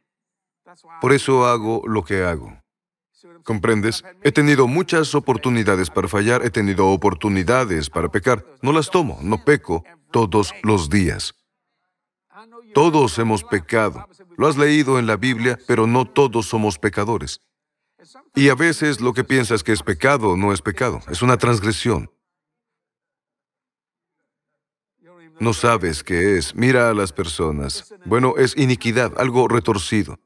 Por 1.02 1.14
eso 1.14 1.46
hago 1.46 1.84
lo 1.86 2.04
que 2.04 2.24
hago. 2.24 2.58
¿Comprendes? 3.44 4.04
He 4.24 4.32
tenido 4.32 4.68
muchas 4.68 5.16
oportunidades 5.16 5.90
para 5.90 6.08
fallar, 6.08 6.46
he 6.46 6.50
tenido 6.50 6.88
oportunidades 6.88 7.90
para 7.90 8.10
pecar. 8.10 8.46
No 8.62 8.72
las 8.72 8.90
tomo, 8.90 9.20
no 9.22 9.44
peco 9.44 9.84
todos 10.12 10.54
los 10.64 10.90
días. 10.90 11.36
Todos 12.74 13.20
hemos 13.20 13.44
pecado. 13.44 14.08
Lo 14.38 14.48
has 14.48 14.58
leído 14.58 14.98
en 14.98 15.08
la 15.08 15.18
Biblia, 15.18 15.60
pero 15.68 15.88
no 15.88 16.06
todos 16.06 16.48
somos 16.48 16.80
pecadores. 16.80 17.42
Y 18.36 18.50
a 18.50 18.56
veces 18.56 19.00
lo 19.00 19.14
que 19.14 19.24
piensas 19.24 19.64
que 19.64 19.72
es 19.72 19.84
pecado 19.84 20.36
no 20.36 20.52
es 20.52 20.62
pecado, 20.62 21.00
es 21.10 21.22
una 21.22 21.38
transgresión. 21.38 22.12
No 25.40 25.54
sabes 25.54 26.04
qué 26.04 26.38
es. 26.38 26.56
Mira 26.56 26.90
a 26.90 26.94
las 26.94 27.12
personas. 27.12 27.94
Bueno, 28.06 28.36
es 28.38 28.56
iniquidad, 28.58 29.14
algo 29.18 29.48
retorcido. 29.48 30.20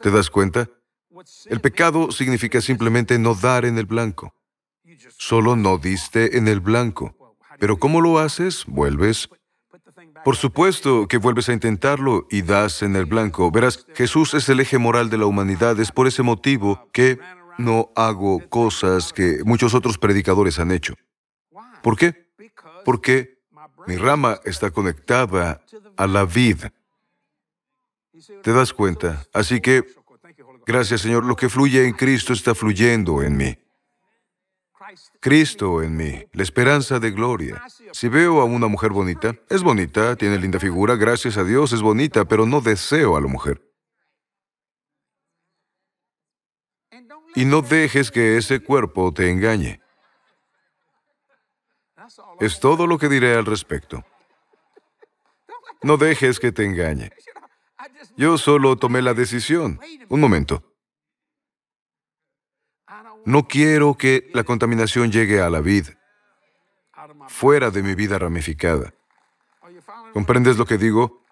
¿Te 0.00 0.10
das 0.10 0.30
cuenta? 0.30 0.68
El 1.46 1.60
pecado 1.60 2.12
significa 2.12 2.60
simplemente 2.60 3.18
no 3.18 3.34
dar 3.34 3.64
en 3.64 3.78
el 3.78 3.86
blanco. 3.86 4.34
Solo 5.16 5.56
no 5.56 5.78
diste 5.78 6.38
en 6.38 6.48
el 6.48 6.60
blanco. 6.60 7.36
Pero 7.58 7.78
¿cómo 7.78 8.00
lo 8.00 8.18
haces? 8.18 8.64
Vuelves. 8.66 9.28
Por 10.24 10.36
supuesto 10.36 11.08
que 11.08 11.16
vuelves 11.16 11.48
a 11.48 11.52
intentarlo 11.52 12.26
y 12.30 12.42
das 12.42 12.82
en 12.82 12.96
el 12.96 13.06
blanco. 13.06 13.50
Verás, 13.50 13.86
Jesús 13.94 14.34
es 14.34 14.48
el 14.48 14.60
eje 14.60 14.78
moral 14.78 15.10
de 15.10 15.18
la 15.18 15.26
humanidad. 15.26 15.78
Es 15.80 15.90
por 15.90 16.06
ese 16.06 16.22
motivo 16.22 16.88
que 16.92 17.18
no 17.58 17.90
hago 17.96 18.48
cosas 18.48 19.12
que 19.12 19.40
muchos 19.44 19.74
otros 19.74 19.98
predicadores 19.98 20.58
han 20.58 20.70
hecho. 20.70 20.94
¿Por 21.82 21.96
qué? 21.96 22.28
Porque 22.84 23.37
mi 23.86 23.96
rama 23.96 24.40
está 24.44 24.70
conectada 24.70 25.60
a 25.96 26.06
la 26.06 26.24
vida. 26.24 26.72
¿Te 28.42 28.52
das 28.52 28.72
cuenta? 28.72 29.24
Así 29.32 29.60
que, 29.60 29.84
gracias 30.66 31.02
Señor, 31.02 31.24
lo 31.24 31.36
que 31.36 31.48
fluye 31.48 31.86
en 31.86 31.92
Cristo 31.92 32.32
está 32.32 32.54
fluyendo 32.54 33.22
en 33.22 33.36
mí. 33.36 33.58
Cristo 35.20 35.82
en 35.82 35.96
mí, 35.96 36.24
la 36.32 36.42
esperanza 36.42 36.98
de 36.98 37.10
gloria. 37.10 37.62
Si 37.92 38.08
veo 38.08 38.40
a 38.40 38.44
una 38.44 38.68
mujer 38.68 38.90
bonita, 38.90 39.34
es 39.48 39.62
bonita, 39.62 40.16
tiene 40.16 40.38
linda 40.38 40.58
figura, 40.58 40.96
gracias 40.96 41.36
a 41.36 41.44
Dios 41.44 41.72
es 41.72 41.82
bonita, 41.82 42.24
pero 42.24 42.46
no 42.46 42.60
deseo 42.60 43.16
a 43.16 43.20
la 43.20 43.26
mujer. 43.26 43.62
Y 47.34 47.44
no 47.44 47.62
dejes 47.62 48.10
que 48.10 48.36
ese 48.36 48.60
cuerpo 48.60 49.12
te 49.12 49.30
engañe. 49.30 49.80
Es 52.40 52.60
todo 52.60 52.86
lo 52.86 52.98
que 52.98 53.08
diré 53.08 53.34
al 53.34 53.46
respecto. 53.46 54.04
No 55.82 55.96
dejes 55.96 56.40
que 56.40 56.52
te 56.52 56.64
engañe. 56.64 57.10
Yo 58.16 58.38
solo 58.38 58.76
tomé 58.76 59.02
la 59.02 59.14
decisión. 59.14 59.80
Un 60.08 60.20
momento. 60.20 60.62
No 63.24 63.46
quiero 63.46 63.94
que 63.94 64.30
la 64.32 64.44
contaminación 64.44 65.12
llegue 65.12 65.40
a 65.40 65.50
la 65.50 65.60
vid, 65.60 65.88
fuera 67.28 67.70
de 67.70 67.82
mi 67.82 67.94
vida 67.94 68.18
ramificada. 68.18 68.94
¿Comprendes 70.12 70.56
lo 70.56 70.64
que 70.64 70.78
digo? 70.78 71.24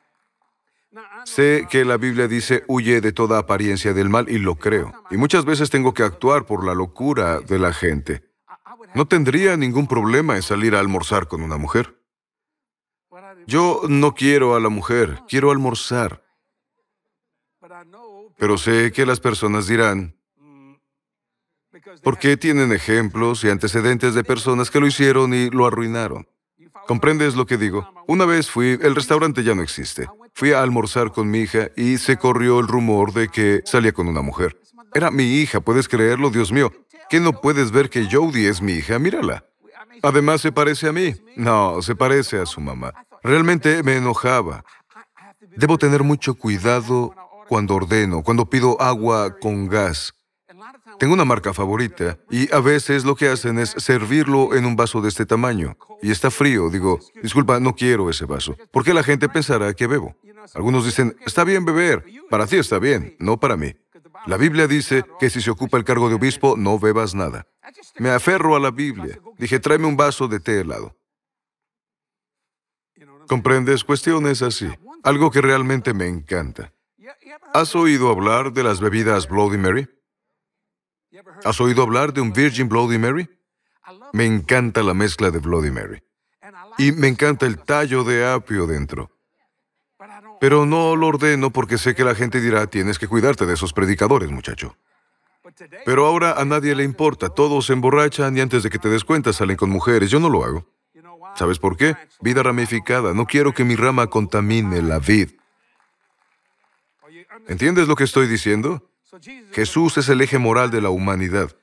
Sé 1.24 1.66
que 1.70 1.84
la 1.84 1.96
Biblia 1.96 2.28
dice, 2.28 2.64
huye 2.68 3.00
de 3.00 3.12
toda 3.12 3.38
apariencia 3.38 3.92
del 3.92 4.08
mal 4.08 4.28
y 4.28 4.38
lo 4.38 4.56
creo. 4.56 4.92
Y 5.10 5.16
muchas 5.16 5.44
veces 5.44 5.70
tengo 5.70 5.92
que 5.94 6.02
actuar 6.02 6.46
por 6.46 6.64
la 6.64 6.74
locura 6.74 7.40
de 7.40 7.58
la 7.58 7.72
gente. 7.72 8.22
No 8.94 9.06
tendría 9.06 9.56
ningún 9.56 9.86
problema 9.86 10.36
en 10.36 10.42
salir 10.42 10.74
a 10.74 10.80
almorzar 10.80 11.28
con 11.28 11.42
una 11.42 11.56
mujer. 11.56 12.00
Yo 13.46 13.82
no 13.88 14.14
quiero 14.14 14.54
a 14.54 14.60
la 14.60 14.68
mujer, 14.68 15.20
quiero 15.28 15.50
almorzar. 15.50 16.24
Pero 18.38 18.58
sé 18.58 18.92
que 18.92 19.06
las 19.06 19.20
personas 19.20 19.66
dirán, 19.66 20.16
porque 22.02 22.36
tienen 22.36 22.72
ejemplos 22.72 23.44
y 23.44 23.50
antecedentes 23.50 24.14
de 24.14 24.24
personas 24.24 24.70
que 24.70 24.80
lo 24.80 24.86
hicieron 24.86 25.34
y 25.34 25.50
lo 25.50 25.66
arruinaron. 25.66 26.26
¿Comprendes 26.86 27.34
lo 27.34 27.46
que 27.46 27.56
digo? 27.56 27.88
Una 28.06 28.24
vez 28.26 28.50
fui, 28.50 28.78
el 28.80 28.94
restaurante 28.94 29.42
ya 29.42 29.54
no 29.54 29.62
existe. 29.62 30.06
Fui 30.34 30.52
a 30.52 30.62
almorzar 30.62 31.10
con 31.10 31.30
mi 31.30 31.40
hija 31.40 31.70
y 31.76 31.98
se 31.98 32.16
corrió 32.16 32.60
el 32.60 32.68
rumor 32.68 33.12
de 33.12 33.28
que 33.28 33.62
salía 33.64 33.92
con 33.92 34.06
una 34.06 34.22
mujer. 34.22 34.60
Era 34.94 35.10
mi 35.10 35.40
hija, 35.40 35.60
¿puedes 35.60 35.88
creerlo, 35.88 36.30
Dios 36.30 36.52
mío? 36.52 36.72
¿Qué 37.08 37.20
no 37.20 37.40
puedes 37.40 37.70
ver 37.70 37.90
que 37.90 38.08
Jodie 38.10 38.48
es 38.48 38.60
mi 38.60 38.72
hija? 38.72 38.98
Mírala. 38.98 39.44
Además, 40.02 40.40
se 40.40 40.52
parece 40.52 40.88
a 40.88 40.92
mí. 40.92 41.14
No, 41.36 41.80
se 41.82 41.94
parece 41.94 42.38
a 42.38 42.46
su 42.46 42.60
mamá. 42.60 42.92
Realmente 43.22 43.82
me 43.82 43.96
enojaba. 43.96 44.64
Debo 45.56 45.78
tener 45.78 46.02
mucho 46.02 46.34
cuidado 46.34 47.14
cuando 47.48 47.74
ordeno, 47.74 48.22
cuando 48.22 48.50
pido 48.50 48.80
agua 48.80 49.38
con 49.38 49.68
gas. 49.68 50.12
Tengo 50.98 51.14
una 51.14 51.24
marca 51.24 51.52
favorita 51.52 52.18
y 52.30 52.52
a 52.54 52.60
veces 52.60 53.04
lo 53.04 53.16
que 53.16 53.28
hacen 53.28 53.58
es 53.58 53.70
servirlo 53.70 54.54
en 54.54 54.64
un 54.64 54.76
vaso 54.76 55.00
de 55.00 55.08
este 55.08 55.26
tamaño. 55.26 55.76
Y 56.02 56.10
está 56.10 56.30
frío. 56.30 56.70
Digo, 56.70 57.00
disculpa, 57.22 57.60
no 57.60 57.74
quiero 57.74 58.10
ese 58.10 58.24
vaso. 58.24 58.56
¿Por 58.70 58.84
qué 58.84 58.94
la 58.94 59.02
gente 59.02 59.28
pensará 59.28 59.74
que 59.74 59.86
bebo? 59.86 60.16
Algunos 60.54 60.84
dicen, 60.84 61.16
está 61.26 61.44
bien 61.44 61.64
beber. 61.64 62.04
Para 62.30 62.46
ti 62.46 62.56
está 62.56 62.78
bien, 62.78 63.16
no 63.18 63.38
para 63.38 63.56
mí. 63.56 63.74
La 64.26 64.36
Biblia 64.36 64.66
dice 64.66 65.04
que 65.20 65.30
si 65.30 65.40
se 65.40 65.50
ocupa 65.50 65.76
el 65.76 65.84
cargo 65.84 66.08
de 66.08 66.16
obispo, 66.16 66.56
no 66.56 66.78
bebas 66.78 67.14
nada. 67.14 67.46
Me 67.98 68.10
aferro 68.10 68.56
a 68.56 68.60
la 68.60 68.70
Biblia. 68.70 69.18
Dije, 69.38 69.60
tráeme 69.60 69.86
un 69.86 69.96
vaso 69.96 70.28
de 70.28 70.40
té 70.40 70.60
helado. 70.60 70.96
¿Comprendes? 73.28 73.84
Cuestiones 73.84 74.42
así. 74.42 74.68
Algo 75.02 75.30
que 75.30 75.40
realmente 75.40 75.94
me 75.94 76.06
encanta. 76.06 76.72
¿Has 77.54 77.74
oído 77.74 78.10
hablar 78.10 78.52
de 78.52 78.62
las 78.62 78.80
bebidas 78.80 79.28
Bloody 79.28 79.58
Mary? 79.58 79.88
¿Has 81.44 81.60
oído 81.60 81.82
hablar 81.82 82.12
de 82.12 82.20
un 82.20 82.32
Virgin 82.32 82.68
Bloody 82.68 82.98
Mary? 82.98 83.28
Me 84.12 84.26
encanta 84.26 84.82
la 84.82 84.94
mezcla 84.94 85.30
de 85.30 85.38
Bloody 85.38 85.70
Mary. 85.70 86.02
Y 86.78 86.92
me 86.92 87.08
encanta 87.08 87.46
el 87.46 87.58
tallo 87.58 88.04
de 88.04 88.26
apio 88.26 88.66
dentro. 88.66 89.15
Pero 90.40 90.66
no 90.66 90.96
lo 90.96 91.06
ordeno 91.08 91.50
porque 91.50 91.78
sé 91.78 91.94
que 91.94 92.04
la 92.04 92.14
gente 92.14 92.40
dirá, 92.40 92.66
tienes 92.66 92.98
que 92.98 93.08
cuidarte 93.08 93.46
de 93.46 93.54
esos 93.54 93.72
predicadores, 93.72 94.30
muchacho. 94.30 94.76
Pero 95.84 96.06
ahora 96.06 96.32
a 96.32 96.44
nadie 96.44 96.74
le 96.74 96.84
importa, 96.84 97.28
todos 97.28 97.66
se 97.66 97.72
emborrachan 97.72 98.36
y 98.36 98.40
antes 98.40 98.62
de 98.62 98.70
que 98.70 98.78
te 98.78 98.88
des 98.88 99.04
cuenta 99.04 99.32
salen 99.32 99.56
con 99.56 99.70
mujeres. 99.70 100.10
Yo 100.10 100.20
no 100.20 100.28
lo 100.28 100.44
hago. 100.44 100.66
¿Sabes 101.34 101.58
por 101.58 101.76
qué? 101.76 101.96
Vida 102.20 102.42
ramificada. 102.42 103.12
No 103.14 103.26
quiero 103.26 103.52
que 103.52 103.64
mi 103.64 103.76
rama 103.76 104.08
contamine 104.08 104.82
la 104.82 104.98
vid. 104.98 105.30
¿Entiendes 107.46 107.88
lo 107.88 107.94
que 107.94 108.04
estoy 108.04 108.26
diciendo? 108.26 108.90
Jesús 109.52 109.98
es 109.98 110.08
el 110.08 110.20
eje 110.20 110.38
moral 110.38 110.70
de 110.70 110.80
la 110.80 110.90
humanidad. 110.90 111.54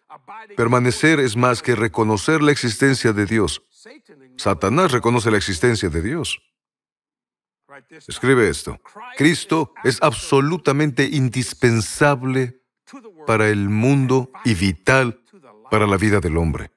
Permanecer 0.56 1.20
es 1.20 1.36
más 1.36 1.62
que 1.62 1.76
reconocer 1.76 2.42
la 2.42 2.52
existencia 2.52 3.14
de 3.14 3.26
Dios. 3.26 3.64
Satanás 4.38 4.92
reconoce 4.92 5.32
la 5.32 5.38
existencia 5.38 5.90
de 5.90 6.02
Dios. 6.02 6.42
Escribe 8.08 8.50
esto. 8.50 8.80
Cristo 9.18 9.74
es 9.84 10.02
absolutamente 10.02 11.06
indispensable 11.06 12.62
para 13.26 13.50
el 13.50 13.70
mundo 13.70 14.32
y 14.44 14.54
vital 14.54 15.20
para 15.70 15.88
la 15.88 15.98
vida 15.98 16.20
del 16.20 16.38
hombre. 16.38 16.72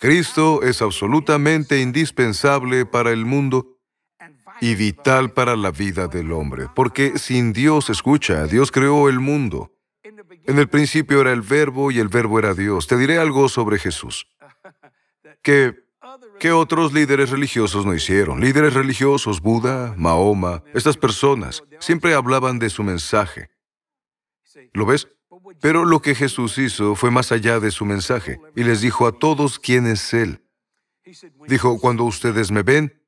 Cristo 0.00 0.62
es 0.62 0.82
absolutamente 0.82 1.80
indispensable 1.80 2.86
para 2.86 3.10
el 3.10 3.24
mundo 3.24 3.78
y 4.60 4.74
vital 4.74 5.32
para 5.32 5.56
la 5.56 5.70
vida 5.70 6.06
del 6.06 6.32
hombre, 6.32 6.68
porque 6.74 7.18
sin 7.18 7.52
Dios, 7.52 7.90
escucha, 7.90 8.46
Dios 8.46 8.70
creó 8.70 9.08
el 9.08 9.20
mundo. 9.20 9.72
En 10.02 10.58
el 10.58 10.68
principio 10.68 11.20
era 11.20 11.32
el 11.32 11.40
verbo 11.40 11.90
y 11.90 11.98
el 11.98 12.08
verbo 12.08 12.38
era 12.38 12.54
Dios. 12.54 12.86
Te 12.86 12.96
diré 12.96 13.18
algo 13.18 13.48
sobre 13.48 13.78
Jesús. 13.78 14.26
Que, 15.42 15.83
que 16.38 16.52
otros 16.52 16.92
líderes 16.92 17.30
religiosos 17.30 17.86
no 17.86 17.94
hicieron. 17.94 18.40
Líderes 18.40 18.74
religiosos, 18.74 19.40
Buda, 19.40 19.94
Mahoma, 19.96 20.62
estas 20.74 20.96
personas, 20.96 21.62
siempre 21.80 22.14
hablaban 22.14 22.58
de 22.58 22.70
su 22.70 22.82
mensaje. 22.82 23.50
¿Lo 24.72 24.86
ves? 24.86 25.08
Pero 25.60 25.84
lo 25.84 26.00
que 26.00 26.14
Jesús 26.14 26.58
hizo 26.58 26.94
fue 26.94 27.10
más 27.10 27.32
allá 27.32 27.60
de 27.60 27.70
su 27.70 27.84
mensaje 27.84 28.38
y 28.54 28.64
les 28.64 28.80
dijo 28.80 29.06
a 29.06 29.12
todos 29.12 29.58
quién 29.58 29.86
es 29.86 30.12
Él. 30.14 30.42
Dijo, 31.46 31.78
cuando 31.78 32.04
ustedes 32.04 32.50
me 32.50 32.62
ven, 32.62 33.00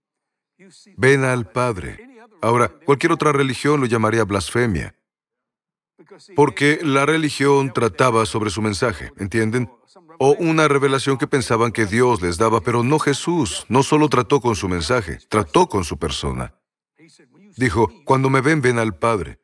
ven 0.97 1.25
al 1.25 1.51
Padre. 1.51 1.99
Ahora, 2.43 2.69
cualquier 2.69 3.13
otra 3.13 3.33
religión 3.33 3.81
lo 3.81 3.87
llamaría 3.87 4.25
blasfemia, 4.25 4.95
porque 6.35 6.79
la 6.83 7.07
religión 7.07 7.73
trataba 7.73 8.27
sobre 8.27 8.51
su 8.51 8.61
mensaje, 8.61 9.13
¿entienden? 9.17 9.71
O 10.19 10.33
una 10.39 10.69
revelación 10.69 11.19
que 11.19 11.27
pensaban 11.27 11.73
que 11.73 11.87
Dios 11.87 12.23
les 12.23 12.39
daba, 12.39 12.61
pero 12.61 12.83
no 12.83 12.99
Jesús, 12.99 13.67
no 13.69 13.83
solo 13.83 14.09
trató 14.09 14.41
con 14.41 14.57
su 14.57 14.69
mensaje, 14.69 15.19
trató 15.29 15.69
con 15.69 15.85
su 15.85 15.99
persona. 15.99 16.55
Dijo, 17.57 17.91
cuando 18.05 18.31
me 18.31 18.41
ven, 18.41 18.61
ven 18.61 18.79
al 18.79 18.97
Padre. 18.97 19.39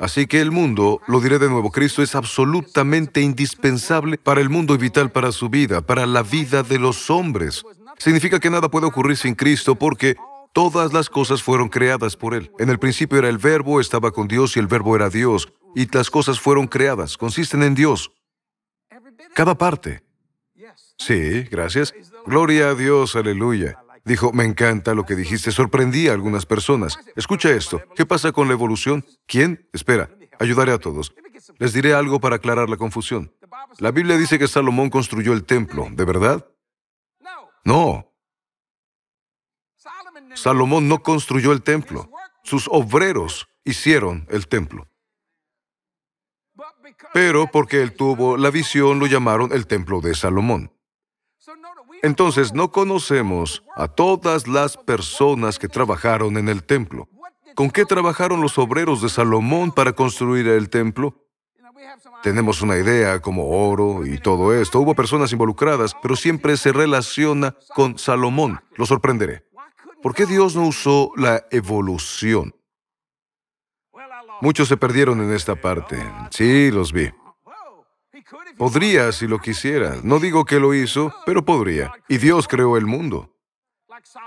Así 0.00 0.26
que 0.26 0.40
el 0.40 0.52
mundo, 0.52 1.00
lo 1.08 1.20
diré 1.20 1.40
de 1.40 1.48
nuevo, 1.48 1.72
Cristo 1.72 2.02
es 2.02 2.14
absolutamente 2.14 3.20
indispensable 3.20 4.16
para 4.16 4.40
el 4.40 4.48
mundo 4.48 4.74
y 4.74 4.78
vital 4.78 5.10
para 5.10 5.32
su 5.32 5.48
vida, 5.48 5.80
para 5.80 6.06
la 6.06 6.22
vida 6.22 6.62
de 6.62 6.78
los 6.78 7.10
hombres. 7.10 7.64
Significa 7.98 8.38
que 8.38 8.50
nada 8.50 8.70
puede 8.70 8.86
ocurrir 8.86 9.16
sin 9.16 9.34
Cristo 9.34 9.74
porque 9.74 10.16
todas 10.52 10.92
las 10.92 11.10
cosas 11.10 11.42
fueron 11.42 11.68
creadas 11.68 12.16
por 12.16 12.34
Él. 12.34 12.52
En 12.60 12.70
el 12.70 12.78
principio 12.78 13.18
era 13.18 13.28
el 13.28 13.38
verbo, 13.38 13.80
estaba 13.80 14.12
con 14.12 14.28
Dios 14.28 14.56
y 14.56 14.60
el 14.60 14.68
verbo 14.68 14.94
era 14.94 15.10
Dios. 15.10 15.52
Y 15.74 15.88
las 15.92 16.10
cosas 16.10 16.38
fueron 16.38 16.68
creadas, 16.68 17.16
consisten 17.16 17.64
en 17.64 17.74
Dios. 17.74 18.12
Cada 19.38 19.56
parte. 19.56 20.02
Sí, 20.96 21.44
gracias. 21.44 21.94
Gloria 22.26 22.70
a 22.70 22.74
Dios, 22.74 23.14
aleluya. 23.14 23.80
Dijo, 24.04 24.32
me 24.32 24.44
encanta 24.44 24.94
lo 24.94 25.04
que 25.04 25.14
dijiste, 25.14 25.52
sorprendí 25.52 26.08
a 26.08 26.12
algunas 26.12 26.44
personas. 26.44 26.98
Escucha 27.14 27.50
esto, 27.50 27.80
¿qué 27.94 28.04
pasa 28.04 28.32
con 28.32 28.48
la 28.48 28.54
evolución? 28.54 29.06
¿Quién? 29.28 29.68
Espera, 29.72 30.10
ayudaré 30.40 30.72
a 30.72 30.80
todos. 30.80 31.14
Les 31.58 31.72
diré 31.72 31.94
algo 31.94 32.18
para 32.18 32.34
aclarar 32.34 32.68
la 32.68 32.76
confusión. 32.76 33.32
La 33.78 33.92
Biblia 33.92 34.16
dice 34.16 34.40
que 34.40 34.48
Salomón 34.48 34.90
construyó 34.90 35.32
el 35.32 35.44
templo, 35.44 35.86
¿de 35.88 36.04
verdad? 36.04 36.44
No. 37.62 38.12
Salomón 40.34 40.88
no 40.88 41.00
construyó 41.00 41.52
el 41.52 41.62
templo. 41.62 42.10
Sus 42.42 42.66
obreros 42.72 43.46
hicieron 43.62 44.26
el 44.30 44.48
templo. 44.48 44.88
Pero 47.12 47.48
porque 47.50 47.82
él 47.82 47.92
tuvo 47.92 48.36
la 48.36 48.50
visión, 48.50 48.98
lo 48.98 49.06
llamaron 49.06 49.52
el 49.52 49.66
templo 49.66 50.00
de 50.00 50.14
Salomón. 50.14 50.72
Entonces 52.02 52.52
no 52.52 52.70
conocemos 52.70 53.64
a 53.74 53.88
todas 53.88 54.46
las 54.46 54.76
personas 54.76 55.58
que 55.58 55.68
trabajaron 55.68 56.36
en 56.36 56.48
el 56.48 56.62
templo. 56.62 57.08
¿Con 57.54 57.70
qué 57.70 57.84
trabajaron 57.84 58.40
los 58.40 58.56
obreros 58.58 59.02
de 59.02 59.08
Salomón 59.08 59.72
para 59.72 59.92
construir 59.92 60.46
el 60.46 60.70
templo? 60.70 61.24
Tenemos 62.22 62.62
una 62.62 62.76
idea 62.76 63.20
como 63.20 63.48
oro 63.48 64.06
y 64.06 64.18
todo 64.18 64.52
esto. 64.52 64.80
Hubo 64.80 64.94
personas 64.94 65.32
involucradas, 65.32 65.96
pero 66.00 66.14
siempre 66.14 66.56
se 66.56 66.72
relaciona 66.72 67.56
con 67.74 67.98
Salomón. 67.98 68.60
Lo 68.76 68.86
sorprenderé. 68.86 69.44
¿Por 70.02 70.14
qué 70.14 70.26
Dios 70.26 70.54
no 70.54 70.66
usó 70.66 71.12
la 71.16 71.44
evolución? 71.50 72.54
Muchos 74.40 74.68
se 74.68 74.76
perdieron 74.76 75.20
en 75.20 75.32
esta 75.32 75.56
parte. 75.56 75.98
Sí, 76.30 76.70
los 76.70 76.92
vi. 76.92 77.10
Podría 78.56 79.12
si 79.12 79.26
lo 79.26 79.38
quisiera. 79.38 79.96
No 80.02 80.18
digo 80.18 80.44
que 80.44 80.60
lo 80.60 80.74
hizo, 80.74 81.14
pero 81.24 81.44
podría. 81.44 81.92
Y 82.08 82.18
Dios 82.18 82.48
creó 82.48 82.76
el 82.76 82.86
mundo. 82.86 83.32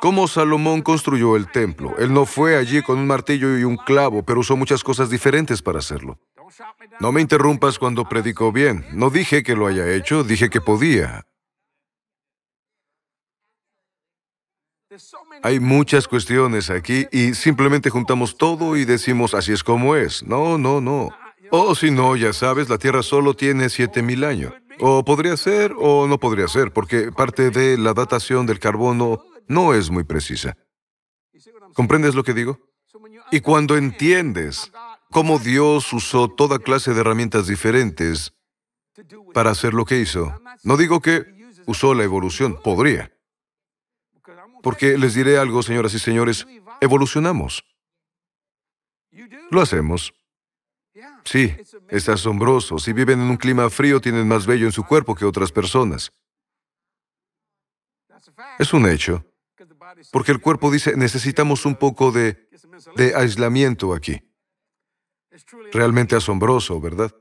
Como 0.01 0.27
Salomón 0.27 0.81
construyó 0.81 1.35
el 1.35 1.49
templo. 1.49 1.95
Él 1.97 2.13
no 2.13 2.25
fue 2.25 2.57
allí 2.57 2.81
con 2.81 2.99
un 2.99 3.07
martillo 3.07 3.57
y 3.57 3.63
un 3.63 3.77
clavo, 3.77 4.23
pero 4.23 4.41
usó 4.41 4.55
muchas 4.55 4.83
cosas 4.83 5.09
diferentes 5.09 5.61
para 5.61 5.79
hacerlo. 5.79 6.19
No 6.99 7.11
me 7.11 7.21
interrumpas 7.21 7.79
cuando 7.79 8.07
predico 8.07 8.51
bien. 8.51 8.85
No 8.91 9.09
dije 9.09 9.43
que 9.43 9.55
lo 9.55 9.67
haya 9.67 9.89
hecho, 9.93 10.23
dije 10.23 10.49
que 10.49 10.61
podía. 10.61 11.25
Hay 15.43 15.59
muchas 15.59 16.07
cuestiones 16.07 16.69
aquí 16.69 17.07
y 17.11 17.33
simplemente 17.33 17.89
juntamos 17.89 18.37
todo 18.37 18.75
y 18.75 18.85
decimos 18.85 19.33
así 19.33 19.53
es 19.53 19.63
como 19.63 19.95
es. 19.95 20.23
No, 20.23 20.57
no, 20.57 20.81
no. 20.81 21.09
O 21.49 21.75
si 21.75 21.91
no, 21.91 22.15
ya 22.15 22.33
sabes, 22.33 22.69
la 22.69 22.77
Tierra 22.77 23.03
solo 23.03 23.33
tiene 23.33 23.65
7.000 23.65 24.25
años. 24.25 24.53
O 24.79 25.03
podría 25.03 25.37
ser 25.37 25.73
o 25.77 26.07
no 26.07 26.19
podría 26.19 26.47
ser, 26.47 26.71
porque 26.71 27.11
parte 27.11 27.51
de 27.51 27.77
la 27.77 27.93
datación 27.93 28.45
del 28.45 28.59
carbono 28.59 29.23
no 29.47 29.73
es 29.73 29.89
muy 29.89 30.03
precisa. 30.03 30.55
¿Comprendes 31.73 32.15
lo 32.15 32.23
que 32.23 32.33
digo? 32.33 32.59
Y 33.31 33.41
cuando 33.41 33.77
entiendes 33.77 34.71
cómo 35.09 35.39
Dios 35.39 35.91
usó 35.93 36.29
toda 36.29 36.59
clase 36.59 36.93
de 36.93 37.01
herramientas 37.01 37.47
diferentes 37.47 38.33
para 39.33 39.51
hacer 39.51 39.73
lo 39.73 39.85
que 39.85 39.99
hizo, 39.99 40.33
no 40.63 40.77
digo 40.77 41.01
que 41.01 41.25
usó 41.65 41.93
la 41.93 42.03
evolución, 42.03 42.59
podría. 42.61 43.11
Porque 44.61 44.97
les 44.97 45.13
diré 45.13 45.37
algo, 45.37 45.63
señoras 45.63 45.93
y 45.93 45.99
señores, 45.99 46.45
evolucionamos. 46.79 47.63
Lo 49.49 49.61
hacemos. 49.61 50.13
Sí, 51.23 51.55
es 51.89 52.09
asombroso. 52.09 52.79
Si 52.79 52.93
viven 52.93 53.21
en 53.21 53.29
un 53.29 53.37
clima 53.37 53.69
frío, 53.69 54.01
tienen 54.01 54.27
más 54.27 54.45
vello 54.45 54.65
en 54.65 54.71
su 54.71 54.83
cuerpo 54.85 55.15
que 55.15 55.25
otras 55.25 55.51
personas. 55.51 56.11
Es 58.59 58.73
un 58.73 58.87
hecho. 58.87 59.25
Porque 60.11 60.31
el 60.31 60.39
cuerpo 60.39 60.71
dice, 60.71 60.95
necesitamos 60.95 61.65
un 61.65 61.75
poco 61.75 62.11
de, 62.11 62.49
de 62.95 63.15
aislamiento 63.15 63.93
aquí. 63.93 64.21
Realmente 65.71 66.15
asombroso, 66.15 66.79
¿verdad? 66.79 67.13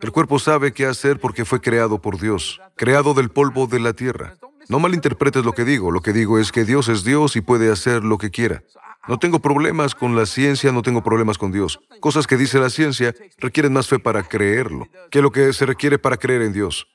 El 0.00 0.12
cuerpo 0.12 0.38
sabe 0.38 0.72
qué 0.72 0.86
hacer 0.86 1.20
porque 1.20 1.44
fue 1.44 1.60
creado 1.60 2.00
por 2.00 2.18
Dios, 2.18 2.60
creado 2.76 3.14
del 3.14 3.30
polvo 3.30 3.66
de 3.66 3.80
la 3.80 3.92
tierra. 3.92 4.36
No 4.72 4.78
malinterpretes 4.78 5.44
lo 5.44 5.52
que 5.52 5.66
digo, 5.66 5.90
lo 5.90 6.00
que 6.00 6.14
digo 6.14 6.38
es 6.38 6.50
que 6.50 6.64
Dios 6.64 6.88
es 6.88 7.04
Dios 7.04 7.36
y 7.36 7.42
puede 7.42 7.70
hacer 7.70 8.04
lo 8.04 8.16
que 8.16 8.30
quiera. 8.30 8.64
No 9.06 9.18
tengo 9.18 9.38
problemas 9.38 9.94
con 9.94 10.16
la 10.16 10.24
ciencia, 10.24 10.72
no 10.72 10.80
tengo 10.80 11.02
problemas 11.02 11.36
con 11.36 11.52
Dios. 11.52 11.78
Cosas 12.00 12.26
que 12.26 12.38
dice 12.38 12.58
la 12.58 12.70
ciencia 12.70 13.14
requieren 13.36 13.74
más 13.74 13.86
fe 13.86 13.98
para 13.98 14.22
creerlo 14.22 14.88
que 15.10 15.20
lo 15.20 15.30
que 15.30 15.52
se 15.52 15.66
requiere 15.66 15.98
para 15.98 16.16
creer 16.16 16.40
en 16.40 16.54
Dios. 16.54 16.86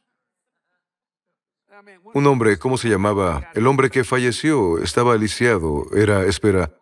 Un 2.15 2.25
hombre, 2.25 2.57
¿cómo 2.57 2.79
se 2.79 2.89
llamaba? 2.89 3.51
El 3.53 3.67
hombre 3.67 3.91
que 3.91 4.03
falleció 4.03 4.79
estaba 4.79 5.15
lisiado, 5.15 5.85
era, 5.95 6.25
espera, 6.25 6.73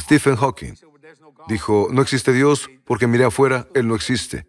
Stephen 0.00 0.36
Hawking. 0.36 0.76
Dijo, 1.46 1.88
no 1.92 2.00
existe 2.00 2.32
Dios 2.32 2.70
porque 2.86 3.06
miré 3.06 3.24
afuera, 3.24 3.68
Él 3.74 3.86
no 3.86 3.94
existe. 3.94 4.46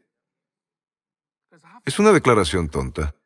Es 1.84 2.00
una 2.00 2.14
declaración 2.14 2.70
tonta. 2.70 3.19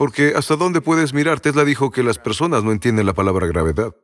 Porque 0.00 0.32
¿hasta 0.34 0.56
dónde 0.56 0.80
puedes 0.80 1.12
mirar? 1.12 1.40
Tesla 1.40 1.62
dijo 1.62 1.90
que 1.90 2.02
las 2.02 2.18
personas 2.18 2.64
no 2.64 2.72
entienden 2.72 3.04
la 3.04 3.12
palabra 3.12 3.46
gravedad. 3.46 3.94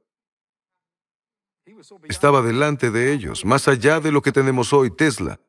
Estaba 2.06 2.42
delante 2.42 2.90
de 2.90 3.14
ellos, 3.14 3.46
más 3.46 3.66
allá 3.66 3.98
de 3.98 4.12
lo 4.12 4.20
que 4.20 4.30
tenemos 4.30 4.74
hoy, 4.74 4.90
Tesla. 4.90 5.40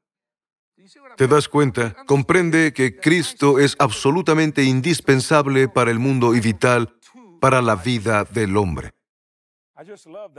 ¿Te 1.17 1.27
das 1.27 1.49
cuenta? 1.49 1.97
Comprende 2.05 2.71
que 2.71 2.95
Cristo 2.95 3.59
es 3.59 3.75
absolutamente 3.77 4.63
indispensable 4.63 5.67
para 5.67 5.91
el 5.91 5.99
mundo 5.99 6.33
y 6.33 6.39
vital 6.39 6.95
para 7.41 7.61
la 7.61 7.75
vida 7.75 8.23
del 8.23 8.55
hombre. 8.55 8.93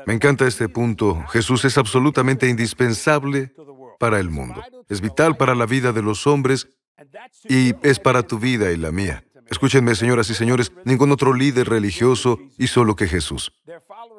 Me 0.06 0.14
encanta 0.14 0.46
este 0.46 0.70
punto. 0.70 1.22
Jesús 1.28 1.66
es 1.66 1.76
absolutamente 1.76 2.48
indispensable 2.48 3.52
para 3.98 4.18
el 4.18 4.30
mundo. 4.30 4.64
Es 4.88 5.02
vital 5.02 5.36
para 5.36 5.54
la 5.54 5.66
vida 5.66 5.92
de 5.92 6.00
los 6.00 6.26
hombres 6.26 6.66
y 7.44 7.74
es 7.86 8.00
para 8.00 8.22
tu 8.22 8.38
vida 8.38 8.72
y 8.72 8.78
la 8.78 8.90
mía. 8.90 9.27
Escúchenme, 9.50 9.94
señoras 9.94 10.28
y 10.30 10.34
señores, 10.34 10.72
ningún 10.84 11.10
otro 11.10 11.32
líder 11.32 11.68
religioso 11.68 12.38
hizo 12.58 12.84
lo 12.84 12.96
que 12.96 13.08
Jesús. 13.08 13.52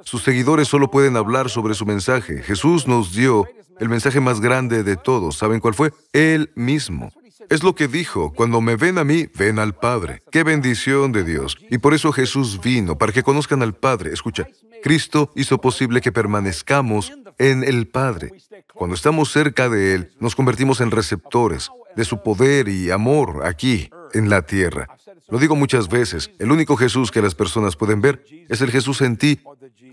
Sus 0.03 0.23
seguidores 0.23 0.67
solo 0.67 0.89
pueden 0.89 1.17
hablar 1.17 1.49
sobre 1.49 1.73
su 1.73 1.85
mensaje. 1.85 2.41
Jesús 2.41 2.87
nos 2.87 3.13
dio 3.13 3.45
el 3.79 3.89
mensaje 3.89 4.19
más 4.19 4.41
grande 4.41 4.83
de 4.83 4.97
todos. 4.97 5.37
¿Saben 5.37 5.59
cuál 5.59 5.73
fue? 5.73 5.91
Él 6.13 6.51
mismo. 6.55 7.11
Es 7.49 7.63
lo 7.63 7.73
que 7.73 7.87
dijo, 7.87 8.31
cuando 8.33 8.61
me 8.61 8.75
ven 8.75 8.97
a 8.97 9.03
mí, 9.03 9.27
ven 9.35 9.59
al 9.59 9.73
Padre. 9.73 10.21
Qué 10.31 10.43
bendición 10.43 11.11
de 11.11 11.23
Dios. 11.23 11.57
Y 11.69 11.79
por 11.79 11.93
eso 11.93 12.11
Jesús 12.11 12.59
vino, 12.61 12.97
para 12.97 13.11
que 13.11 13.23
conozcan 13.23 13.63
al 13.63 13.73
Padre. 13.73 14.13
Escucha, 14.13 14.47
Cristo 14.83 15.31
hizo 15.35 15.59
posible 15.59 16.01
que 16.01 16.11
permanezcamos 16.11 17.11
en 17.37 17.63
el 17.63 17.87
Padre. 17.87 18.33
Cuando 18.73 18.95
estamos 18.95 19.31
cerca 19.31 19.69
de 19.69 19.95
Él, 19.95 20.11
nos 20.19 20.35
convertimos 20.35 20.79
en 20.81 20.91
receptores 20.91 21.69
de 21.95 22.05
su 22.05 22.21
poder 22.21 22.67
y 22.69 22.91
amor 22.91 23.45
aquí, 23.45 23.89
en 24.13 24.29
la 24.29 24.41
tierra. 24.41 24.87
Lo 25.29 25.39
digo 25.39 25.55
muchas 25.55 25.87
veces, 25.89 26.31
el 26.39 26.51
único 26.51 26.75
Jesús 26.75 27.11
que 27.11 27.21
las 27.21 27.35
personas 27.35 27.75
pueden 27.75 28.01
ver 28.01 28.23
es 28.47 28.61
el 28.61 28.71
Jesús 28.71 29.01
en 29.01 29.17
ti 29.17 29.39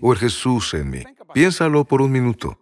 o 0.01 0.13
el 0.13 0.19
Jesús 0.19 0.73
en 0.73 0.89
mí. 0.89 1.03
Piénsalo 1.33 1.85
por 1.85 2.01
un 2.01 2.11
minuto. 2.11 2.59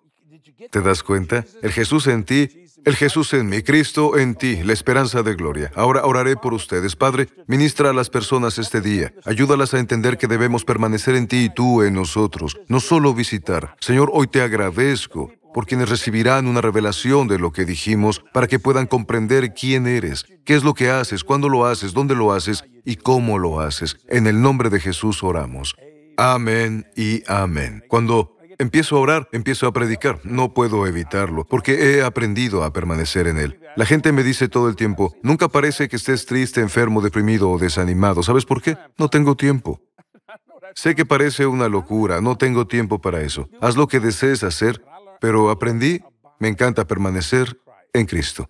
¿Te 0.72 0.82
das 0.82 1.04
cuenta? 1.04 1.46
El 1.62 1.72
Jesús 1.72 2.08
en 2.08 2.24
ti 2.24 2.50
el 2.86 2.96
Jesús 2.96 3.34
en 3.34 3.50
mí, 3.50 3.64
Cristo 3.64 4.16
en 4.16 4.36
ti, 4.36 4.62
la 4.64 4.72
esperanza 4.72 5.24
de 5.24 5.34
gloria. 5.34 5.72
Ahora 5.74 6.06
oraré 6.06 6.36
por 6.38 6.54
ustedes. 6.54 6.96
Padre, 6.96 7.30
ministra 7.48 7.90
a 7.90 7.94
las 7.94 8.12
personas 8.12 8.60
este 8.60 8.80
día. 8.80 9.12
Ayúdalas 9.26 9.74
a 9.74 9.80
entender 9.80 10.20
que 10.20 10.28
debemos 10.28 10.64
permanecer 10.64 11.16
en 11.16 11.28
ti 11.28 11.46
y 11.46 11.50
tú 11.50 11.82
en 11.82 11.96
nosotros, 11.96 12.56
no 12.68 12.80
solo 12.80 13.16
visitar. 13.16 13.76
Señor, 13.80 14.12
hoy 14.14 14.28
te 14.28 14.42
agradezco 14.42 15.32
por 15.56 15.66
quienes 15.66 15.88
recibirán 15.88 16.48
una 16.48 16.60
revelación 16.60 17.30
de 17.30 17.40
lo 17.40 17.54
que 17.54 17.64
dijimos 17.64 18.22
para 18.34 18.46
que 18.46 18.60
puedan 18.60 18.88
comprender 18.88 19.54
quién 19.54 19.88
eres, 19.88 20.26
qué 20.44 20.54
es 20.54 20.66
lo 20.66 20.74
que 20.74 20.90
haces, 20.90 21.24
cuándo 21.24 21.48
lo 21.48 21.66
haces, 21.66 21.94
dónde 21.94 22.14
lo 22.14 22.34
haces 22.34 22.66
y 22.84 22.98
cómo 22.98 23.40
lo 23.40 23.62
haces. 23.62 23.96
En 24.10 24.28
el 24.28 24.42
nombre 24.42 24.70
de 24.70 24.82
Jesús 24.82 25.24
oramos. 25.24 25.74
Amén 26.18 26.88
y 26.98 27.24
amén. 27.28 27.86
Cuando 27.88 28.34
Empiezo 28.58 28.96
a 28.96 29.00
orar, 29.00 29.28
empiezo 29.34 29.68
a 29.68 29.74
predicar. 29.74 30.22
No 30.24 30.54
puedo 30.54 30.88
evitarlo, 30.88 31.46
porque 31.46 31.74
he 31.74 32.04
aprendido 32.04 32.64
a 32.64 32.72
permanecer 32.72 33.28
en 33.28 33.38
Él. 33.38 33.60
La 33.76 33.86
gente 33.86 34.14
me 34.14 34.24
dice 34.24 34.48
todo 34.48 34.70
el 34.70 34.78
tiempo, 34.78 35.14
nunca 35.24 35.50
parece 35.50 35.90
que 35.90 35.98
estés 35.98 36.26
triste, 36.26 36.62
enfermo, 36.62 37.02
deprimido 37.02 37.50
o 37.50 37.60
desanimado. 37.60 38.24
¿Sabes 38.24 38.46
por 38.46 38.62
qué? 38.62 38.78
No 38.98 39.10
tengo 39.10 39.36
tiempo. 39.36 39.82
Sé 40.74 40.96
que 40.96 41.06
parece 41.06 41.46
una 41.46 41.70
locura, 41.70 42.22
no 42.22 42.38
tengo 42.38 42.68
tiempo 42.68 43.00
para 43.00 43.22
eso. 43.22 43.50
Haz 43.62 43.78
lo 43.78 43.88
que 43.88 44.00
desees 44.00 44.44
hacer, 44.44 44.82
pero 45.20 45.50
aprendí, 45.50 46.02
me 46.40 46.48
encanta 46.48 46.86
permanecer 46.86 47.60
en 47.94 48.06
Cristo. 48.06 48.50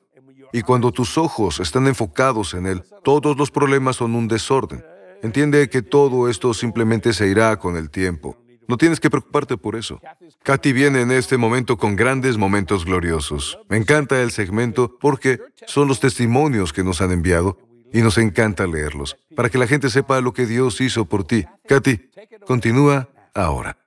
Y 0.52 0.62
cuando 0.62 0.92
tus 0.92 1.18
ojos 1.18 1.60
están 1.60 1.88
enfocados 1.88 2.54
en 2.54 2.66
Él, 2.66 2.84
todos 3.04 3.38
los 3.38 3.52
problemas 3.52 3.98
son 3.98 4.16
un 4.16 4.28
desorden. 4.28 4.84
Entiende 5.22 5.70
que 5.70 5.82
todo 5.82 6.30
esto 6.30 6.54
simplemente 6.54 7.14
se 7.14 7.28
irá 7.28 7.58
con 7.58 7.76
el 7.76 7.90
tiempo. 7.90 8.38
No 8.68 8.78
tienes 8.78 9.00
que 9.00 9.10
preocuparte 9.10 9.58
por 9.58 9.76
eso. 9.76 10.00
Katy 10.44 10.74
viene 10.74 11.02
en 11.02 11.12
este 11.12 11.38
momento 11.38 11.78
con 11.78 11.96
grandes 11.96 12.38
momentos 12.38 12.86
gloriosos. 12.86 13.60
Me 13.70 13.78
encanta 13.78 14.22
el 14.22 14.32
segmento 14.32 14.98
porque 15.00 15.40
son 15.68 15.88
los 15.88 16.00
testimonios 16.00 16.74
que 16.74 16.84
nos 16.84 17.02
han 17.02 17.12
enviado 17.12 17.58
y 17.94 18.02
nos 18.02 18.18
encanta 18.18 18.68
leerlos, 18.68 19.18
para 19.36 19.50
que 19.50 19.58
la 19.58 19.68
gente 19.68 19.90
sepa 19.90 20.20
lo 20.20 20.34
que 20.34 20.46
Dios 20.46 20.82
hizo 20.82 21.06
por 21.06 21.26
ti. 21.26 21.46
Katy, 21.68 22.10
continúa 22.46 23.10
ahora. 23.34 23.78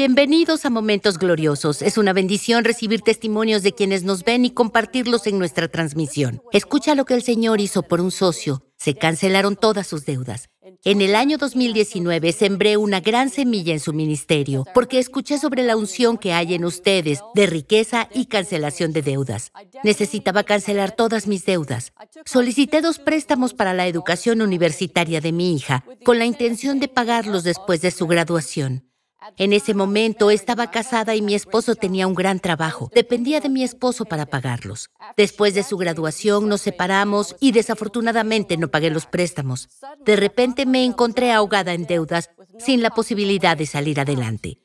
Bienvenidos 0.00 0.64
a 0.64 0.70
Momentos 0.70 1.18
Gloriosos. 1.18 1.82
Es 1.82 1.98
una 1.98 2.14
bendición 2.14 2.64
recibir 2.64 3.02
testimonios 3.02 3.62
de 3.62 3.72
quienes 3.72 4.02
nos 4.02 4.24
ven 4.24 4.46
y 4.46 4.50
compartirlos 4.50 5.26
en 5.26 5.38
nuestra 5.38 5.68
transmisión. 5.68 6.40
Escucha 6.52 6.94
lo 6.94 7.04
que 7.04 7.12
el 7.12 7.22
Señor 7.22 7.60
hizo 7.60 7.82
por 7.82 8.00
un 8.00 8.10
socio. 8.10 8.62
Se 8.78 8.94
cancelaron 8.94 9.56
todas 9.56 9.86
sus 9.86 10.06
deudas. 10.06 10.48
En 10.84 11.02
el 11.02 11.14
año 11.14 11.36
2019 11.36 12.32
sembré 12.32 12.78
una 12.78 13.00
gran 13.00 13.28
semilla 13.28 13.74
en 13.74 13.80
su 13.80 13.92
ministerio 13.92 14.64
porque 14.72 14.98
escuché 14.98 15.38
sobre 15.38 15.64
la 15.64 15.76
unción 15.76 16.16
que 16.16 16.32
hay 16.32 16.54
en 16.54 16.64
ustedes 16.64 17.20
de 17.34 17.44
riqueza 17.44 18.08
y 18.14 18.24
cancelación 18.24 18.94
de 18.94 19.02
deudas. 19.02 19.52
Necesitaba 19.84 20.44
cancelar 20.44 20.96
todas 20.96 21.26
mis 21.26 21.44
deudas. 21.44 21.92
Solicité 22.24 22.80
dos 22.80 22.98
préstamos 22.98 23.52
para 23.52 23.74
la 23.74 23.86
educación 23.86 24.40
universitaria 24.40 25.20
de 25.20 25.32
mi 25.32 25.54
hija 25.54 25.84
con 26.06 26.18
la 26.18 26.24
intención 26.24 26.80
de 26.80 26.88
pagarlos 26.88 27.44
después 27.44 27.82
de 27.82 27.90
su 27.90 28.06
graduación. 28.06 28.89
En 29.36 29.52
ese 29.52 29.74
momento 29.74 30.30
estaba 30.30 30.70
casada 30.70 31.14
y 31.14 31.22
mi 31.22 31.34
esposo 31.34 31.74
tenía 31.74 32.06
un 32.06 32.14
gran 32.14 32.40
trabajo. 32.40 32.90
Dependía 32.94 33.40
de 33.40 33.48
mi 33.48 33.62
esposo 33.62 34.04
para 34.04 34.26
pagarlos. 34.26 34.90
Después 35.16 35.54
de 35.54 35.62
su 35.62 35.76
graduación 35.76 36.48
nos 36.48 36.62
separamos 36.62 37.36
y 37.40 37.52
desafortunadamente 37.52 38.56
no 38.56 38.68
pagué 38.68 38.90
los 38.90 39.06
préstamos. 39.06 39.68
De 40.04 40.16
repente 40.16 40.66
me 40.66 40.84
encontré 40.84 41.32
ahogada 41.32 41.74
en 41.74 41.86
deudas 41.86 42.30
sin 42.58 42.82
la 42.82 42.90
posibilidad 42.90 43.56
de 43.56 43.66
salir 43.66 44.00
adelante. 44.00 44.58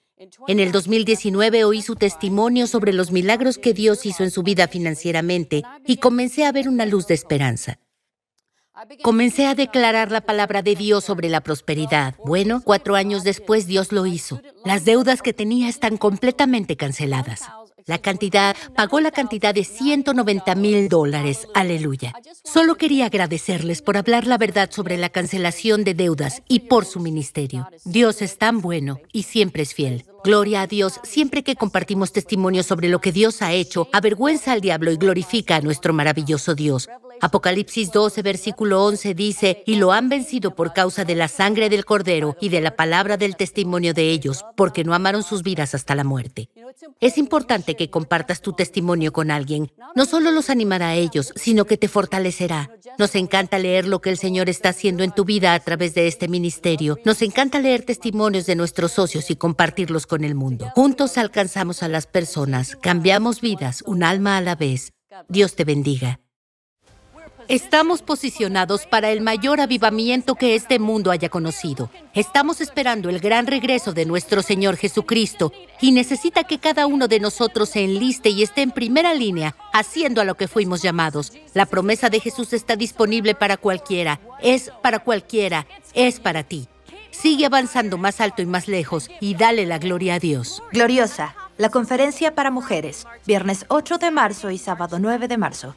En 0.48 0.60
el 0.60 0.72
2019 0.72 1.66
oí 1.66 1.82
su 1.82 1.96
testimonio 1.96 2.68
sobre 2.68 2.94
los 2.94 3.12
milagros 3.12 3.58
que 3.58 3.74
Dios 3.74 4.06
hizo 4.06 4.24
en 4.24 4.32
su 4.32 4.44
vida 4.44 4.68
financieramente 4.68 5.64
y 5.86 5.98
comencé 5.98 6.46
a 6.46 6.52
ver 6.52 6.70
una 6.70 6.86
luz 6.86 7.08
de 7.08 7.16
esperanza. 7.16 7.80
Comencé 9.04 9.46
a 9.48 9.56
declarar 9.56 10.12
la 10.12 10.22
palabra 10.22 10.62
de 10.62 10.76
Dios 10.76 11.06
sobre 11.06 11.30
la 11.30 11.42
prosperidad. 11.42 12.16
Bueno, 12.26 12.62
cuatro 12.64 12.96
años 12.96 13.24
después 13.24 13.68
Dios 13.68 13.92
lo 13.92 14.06
hizo. 14.06 14.42
Las 14.64 14.86
deudas 14.86 15.22
que 15.22 15.34
tenía 15.34 15.70
están 15.70 15.98
completamente 15.98 16.76
canceladas. 16.76 17.44
La 17.88 18.00
cantidad, 18.00 18.56
pagó 18.76 19.00
la 19.00 19.12
cantidad 19.12 19.54
de 19.54 19.64
190 19.64 20.56
mil 20.56 20.90
dólares. 20.90 21.48
Aleluya. 21.54 22.14
Solo 22.44 22.76
quería 22.76 23.06
agradecerles 23.06 23.84
por 23.84 23.96
hablar 23.96 24.26
la 24.26 24.40
verdad 24.40 24.72
sobre 24.72 24.98
la 24.98 25.10
cancelación 25.10 25.84
de 25.84 25.94
deudas 25.94 26.42
y 26.48 26.62
por 26.62 26.86
su 26.86 27.00
ministerio. 27.00 27.68
Dios 27.84 28.24
es 28.24 28.40
tan 28.40 28.60
bueno 28.60 29.00
y 29.14 29.24
siempre 29.24 29.62
es 29.62 29.76
fiel. 29.76 30.04
Gloria 30.24 30.62
a 30.62 30.68
Dios, 30.68 31.00
siempre 31.04 31.44
que 31.44 31.56
compartimos 31.56 32.12
testimonios 32.12 32.66
sobre 32.66 32.90
lo 32.90 33.00
que 33.00 33.12
Dios 33.12 33.44
ha 33.44 33.54
hecho, 33.54 33.88
avergüenza 33.94 34.54
al 34.54 34.62
diablo 34.62 34.92
y 34.92 34.98
glorifica 34.98 35.58
a 35.58 35.62
nuestro 35.62 35.94
maravilloso 35.94 36.56
Dios. 36.56 36.90
Apocalipsis 37.22 37.92
12, 37.92 38.22
versículo 38.22 38.84
11 38.84 39.14
dice, 39.14 39.64
y 39.66 39.76
lo 39.76 39.92
han 39.92 40.10
vencido 40.10 40.56
por 40.56 40.74
causa 40.74 41.06
de 41.06 41.16
la 41.16 41.28
sangre 41.28 41.70
del 41.70 41.86
cordero 41.86 42.36
y 42.42 42.50
de 42.50 42.62
la 42.62 42.76
palabra 42.76 43.18
del 43.18 43.36
testimonio 43.36 43.94
de 43.94 44.10
ellos, 44.10 44.46
porque 44.56 44.84
no 44.84 44.94
amaron 44.94 45.24
sus 45.24 45.44
vidas 45.44 45.76
hasta 45.76 45.96
la 45.96 46.04
muerte. 46.04 46.50
Es 47.00 47.18
importante 47.18 47.76
que 47.76 47.90
compartas 47.90 48.42
tu 48.42 48.54
testimonio 48.54 49.14
con 49.14 49.32
alguien. 49.32 49.72
No 49.96 50.06
solo 50.06 50.32
los 50.32 50.50
animará 50.50 50.90
a 50.90 50.96
ellos, 50.96 51.34
sino 51.36 51.66
que 51.66 51.78
te 51.78 51.88
fortalecerá. 51.88 52.70
Nos 52.98 53.16
encanta 53.16 53.60
leer 53.60 53.88
lo 53.88 54.02
que 54.02 54.10
el 54.10 54.18
Señor 54.18 54.50
está 54.50 54.70
haciendo 54.70 55.04
en 55.04 55.12
tu 55.12 55.26
vida 55.26 55.54
a 55.54 55.60
través 55.60 55.94
de 55.96 56.08
este 56.08 56.28
ministerio. 56.28 56.98
Nos 57.06 57.22
encanta 57.22 57.60
leer 57.60 57.84
testimonios 57.84 58.46
de 58.46 58.56
nuestros 58.56 58.94
socios 58.94 59.30
y 59.30 59.36
compartirlos 59.36 60.08
con 60.08 60.24
el 60.24 60.36
mundo. 60.36 60.72
Juntos 60.76 61.18
alcanzamos 61.18 61.84
a 61.84 61.88
las 61.88 62.08
personas, 62.08 62.76
cambiamos 62.76 63.42
vidas, 63.42 63.84
un 63.86 64.04
alma 64.04 64.38
a 64.38 64.42
la 64.42 64.56
vez. 64.56 64.92
Dios 65.30 65.56
te 65.56 65.64
bendiga. 65.64 66.20
Estamos 67.48 68.02
posicionados 68.02 68.88
para 68.88 69.12
el 69.12 69.22
mayor 69.22 69.62
avivamiento 69.62 70.34
que 70.34 70.56
este 70.56 70.80
mundo 70.80 71.12
haya 71.12 71.30
conocido. 71.30 71.92
Estamos 72.16 72.60
esperando 72.60 73.08
el 73.10 73.20
gran 73.20 73.46
regreso 73.46 73.94
de 73.94 74.06
nuestro 74.06 74.42
Señor 74.42 74.78
Jesucristo 74.78 75.54
y 75.80 75.92
necesita 75.92 76.46
que 76.46 76.58
cada 76.58 76.88
uno 76.88 77.08
de 77.08 77.20
nosotros 77.20 77.70
se 77.70 77.84
enliste 77.84 78.30
y 78.30 78.42
esté 78.42 78.64
en 78.64 78.72
primera 78.72 79.14
línea 79.14 79.56
haciendo 79.74 80.22
a 80.22 80.26
lo 80.26 80.36
que 80.36 80.48
fuimos 80.48 80.82
llamados. 80.82 81.34
La 81.54 81.68
promesa 81.68 82.10
de 82.10 82.20
Jesús 82.20 82.52
está 82.52 82.76
disponible 82.76 83.36
para 83.36 83.58
cualquiera, 83.58 84.20
es 84.42 84.72
para 84.82 84.98
cualquiera, 85.00 85.68
es 85.94 86.20
para 86.20 86.44
ti. 86.44 86.68
Sigue 87.12 87.46
avanzando 87.46 88.00
más 88.00 88.22
alto 88.22 88.42
y 88.42 88.48
más 88.48 88.68
lejos 88.68 89.10
y 89.22 89.36
dale 89.36 89.68
la 89.68 89.78
gloria 89.78 90.16
a 90.16 90.20
Dios. 90.20 90.64
Gloriosa, 90.72 91.36
la 91.60 91.70
conferencia 91.70 92.34
para 92.34 92.50
mujeres, 92.50 93.06
viernes 93.28 93.66
8 93.68 94.00
de 94.00 94.10
marzo 94.10 94.50
y 94.50 94.58
sábado 94.58 94.98
9 95.00 95.28
de 95.28 95.38
marzo. 95.38 95.76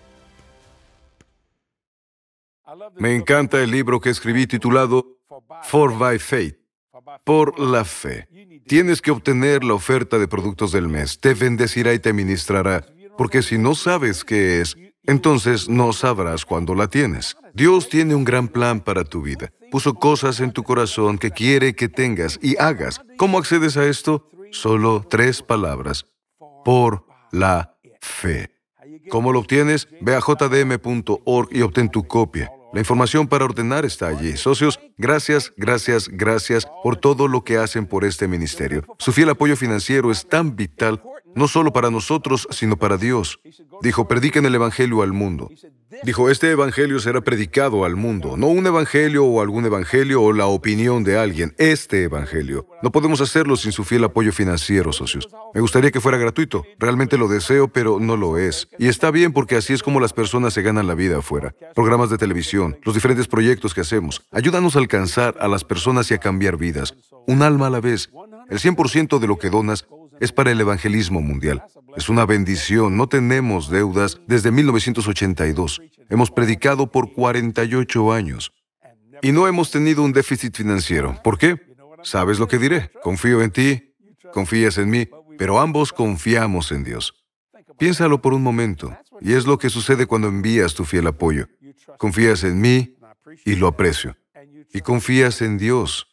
Me 2.98 3.14
encanta 3.14 3.62
el 3.62 3.70
libro 3.70 4.00
que 4.00 4.10
escribí 4.10 4.46
titulado 4.46 5.18
For 5.64 5.96
by 5.96 6.18
Faith, 6.18 6.56
por 7.24 7.58
la 7.58 7.84
fe. 7.84 8.28
Tienes 8.66 9.00
que 9.00 9.10
obtener 9.10 9.64
la 9.64 9.74
oferta 9.74 10.18
de 10.18 10.28
productos 10.28 10.72
del 10.72 10.88
mes. 10.88 11.18
Te 11.20 11.34
bendecirá 11.34 11.94
y 11.94 11.98
te 11.98 12.12
ministrará, 12.12 12.84
porque 13.16 13.42
si 13.42 13.56
no 13.56 13.74
sabes 13.74 14.24
qué 14.24 14.60
es, 14.60 14.76
entonces 15.04 15.68
no 15.68 15.92
sabrás 15.92 16.44
cuándo 16.44 16.74
la 16.74 16.88
tienes. 16.88 17.36
Dios 17.54 17.88
tiene 17.88 18.14
un 18.14 18.24
gran 18.24 18.48
plan 18.48 18.80
para 18.80 19.04
tu 19.04 19.22
vida. 19.22 19.50
Puso 19.70 19.94
cosas 19.94 20.40
en 20.40 20.52
tu 20.52 20.62
corazón 20.62 21.18
que 21.18 21.30
quiere 21.30 21.74
que 21.74 21.88
tengas 21.88 22.38
y 22.42 22.56
hagas. 22.58 23.00
¿Cómo 23.16 23.38
accedes 23.38 23.76
a 23.76 23.86
esto? 23.86 24.28
Solo 24.50 25.06
tres 25.08 25.42
palabras. 25.42 26.06
Por 26.64 27.06
la 27.32 27.78
fe. 28.00 28.50
¿Cómo 29.10 29.32
lo 29.32 29.40
obtienes? 29.40 29.88
Ve 30.00 30.14
a 30.14 30.20
jdm.org 30.20 31.48
y 31.50 31.62
obtén 31.62 31.90
tu 31.90 32.06
copia. 32.06 32.50
La 32.72 32.80
información 32.80 33.26
para 33.26 33.44
ordenar 33.44 33.84
está 33.84 34.08
allí. 34.08 34.36
Socios, 34.36 34.78
gracias, 34.98 35.52
gracias, 35.56 36.08
gracias 36.08 36.66
por 36.82 36.96
todo 36.96 37.26
lo 37.26 37.42
que 37.42 37.56
hacen 37.56 37.86
por 37.86 38.04
este 38.04 38.28
ministerio. 38.28 38.84
Su 38.98 39.12
fiel 39.12 39.30
apoyo 39.30 39.56
financiero 39.56 40.10
es 40.10 40.28
tan 40.28 40.54
vital, 40.54 41.02
no 41.34 41.48
solo 41.48 41.72
para 41.72 41.90
nosotros, 41.90 42.46
sino 42.50 42.76
para 42.76 42.96
Dios. 42.96 43.40
Dijo, 43.80 44.06
prediquen 44.06 44.44
el 44.44 44.54
Evangelio 44.54 45.02
al 45.02 45.12
mundo. 45.12 45.50
Dijo, 46.02 46.28
este 46.28 46.50
evangelio 46.50 47.00
será 47.00 47.22
predicado 47.22 47.86
al 47.86 47.96
mundo, 47.96 48.36
no 48.36 48.48
un 48.48 48.66
evangelio 48.66 49.24
o 49.24 49.40
algún 49.40 49.64
evangelio 49.64 50.22
o 50.22 50.34
la 50.34 50.46
opinión 50.46 51.02
de 51.02 51.16
alguien, 51.16 51.54
este 51.56 52.02
evangelio. 52.02 52.66
No 52.82 52.92
podemos 52.92 53.22
hacerlo 53.22 53.56
sin 53.56 53.72
su 53.72 53.84
fiel 53.84 54.04
apoyo 54.04 54.30
financiero, 54.32 54.92
socios. 54.92 55.28
Me 55.54 55.62
gustaría 55.62 55.90
que 55.90 56.02
fuera 56.02 56.18
gratuito, 56.18 56.62
realmente 56.78 57.16
lo 57.16 57.26
deseo, 57.26 57.68
pero 57.68 57.98
no 58.00 58.18
lo 58.18 58.36
es. 58.36 58.68
Y 58.78 58.88
está 58.88 59.10
bien 59.10 59.32
porque 59.32 59.56
así 59.56 59.72
es 59.72 59.82
como 59.82 59.98
las 59.98 60.12
personas 60.12 60.52
se 60.52 60.60
ganan 60.60 60.86
la 60.86 60.94
vida 60.94 61.18
afuera. 61.18 61.54
Programas 61.74 62.10
de 62.10 62.18
televisión, 62.18 62.78
los 62.82 62.94
diferentes 62.94 63.26
proyectos 63.26 63.72
que 63.72 63.80
hacemos, 63.80 64.26
ayúdanos 64.30 64.76
a 64.76 64.80
alcanzar 64.80 65.36
a 65.40 65.48
las 65.48 65.64
personas 65.64 66.10
y 66.10 66.14
a 66.14 66.18
cambiar 66.18 66.58
vidas, 66.58 66.94
un 67.26 67.42
alma 67.42 67.68
a 67.68 67.70
la 67.70 67.80
vez. 67.80 68.10
El 68.50 68.58
100% 68.58 69.18
de 69.18 69.26
lo 69.26 69.38
que 69.38 69.50
donas 69.50 69.86
es 70.20 70.32
para 70.32 70.50
el 70.50 70.60
evangelismo 70.60 71.20
mundial. 71.20 71.64
Es 71.96 72.08
una 72.08 72.26
bendición, 72.26 72.96
no 72.96 73.08
tenemos 73.08 73.70
deudas 73.70 74.20
desde 74.26 74.50
1982. 74.50 75.80
Hemos 76.08 76.30
predicado 76.30 76.90
por 76.90 77.12
48 77.12 78.12
años 78.12 78.52
y 79.22 79.32
no 79.32 79.48
hemos 79.48 79.70
tenido 79.70 80.02
un 80.02 80.12
déficit 80.12 80.56
financiero. 80.56 81.20
¿Por 81.22 81.38
qué? 81.38 81.56
¿Sabes 82.02 82.38
lo 82.38 82.46
que 82.46 82.58
diré? 82.58 82.90
Confío 83.02 83.42
en 83.42 83.50
ti, 83.50 83.94
confías 84.32 84.78
en 84.78 84.90
mí, 84.90 85.08
pero 85.36 85.60
ambos 85.60 85.92
confiamos 85.92 86.72
en 86.72 86.84
Dios. 86.84 87.14
Piénsalo 87.78 88.20
por 88.20 88.34
un 88.34 88.42
momento, 88.42 88.96
y 89.20 89.34
es 89.34 89.46
lo 89.46 89.58
que 89.58 89.70
sucede 89.70 90.06
cuando 90.06 90.28
envías 90.28 90.74
tu 90.74 90.84
fiel 90.84 91.06
apoyo. 91.06 91.48
Confías 91.96 92.44
en 92.44 92.60
mí 92.60 92.96
y 93.44 93.56
lo 93.56 93.68
aprecio. 93.68 94.16
Y 94.72 94.80
confías 94.80 95.42
en 95.42 95.58
Dios. 95.58 96.08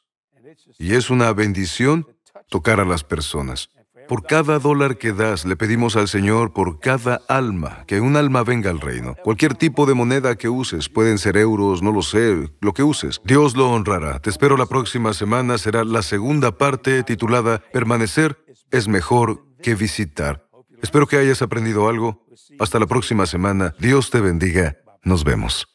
Y 0.78 0.94
es 0.94 1.10
una 1.10 1.34
bendición 1.34 2.08
tocar 2.50 2.80
a 2.80 2.86
las 2.86 3.04
personas. 3.04 3.70
Por 4.08 4.24
cada 4.24 4.60
dólar 4.60 4.98
que 4.98 5.14
das, 5.14 5.46
le 5.46 5.56
pedimos 5.56 5.96
al 5.96 6.08
Señor 6.08 6.54
por 6.54 6.80
cada 6.80 7.22
alma, 7.28 7.84
que 7.88 8.02
un 8.02 8.16
alma 8.16 8.44
venga 8.44 8.70
al 8.70 8.80
reino. 8.80 9.16
Cualquier 9.24 9.56
tipo 9.56 9.86
de 9.86 9.94
moneda 9.94 10.36
que 10.36 10.50
uses, 10.50 10.90
pueden 10.90 11.18
ser 11.18 11.38
euros, 11.38 11.82
no 11.82 11.92
lo 11.92 12.02
sé, 12.02 12.50
lo 12.62 12.74
que 12.74 12.84
uses. 12.84 13.22
Dios 13.24 13.56
lo 13.56 13.70
honrará. 13.72 14.20
Te 14.20 14.30
espero 14.30 14.58
la 14.58 14.68
próxima 14.68 15.14
semana, 15.14 15.58
será 15.58 15.84
la 15.84 16.02
segunda 16.02 16.58
parte 16.58 17.04
titulada 17.04 17.62
Permanecer 17.74 18.38
es 18.72 18.88
mejor 18.88 19.46
que 19.62 19.76
visitar. 19.76 20.48
Espero 20.82 21.08
que 21.08 21.18
hayas 21.18 21.42
aprendido 21.42 21.90
algo. 21.90 22.26
Hasta 22.60 22.80
la 22.80 22.86
próxima 22.86 23.26
semana. 23.26 23.74
Dios 23.80 24.12
te 24.12 24.20
bendiga. 24.20 24.78
Nos 25.04 25.24
vemos. 25.24 25.75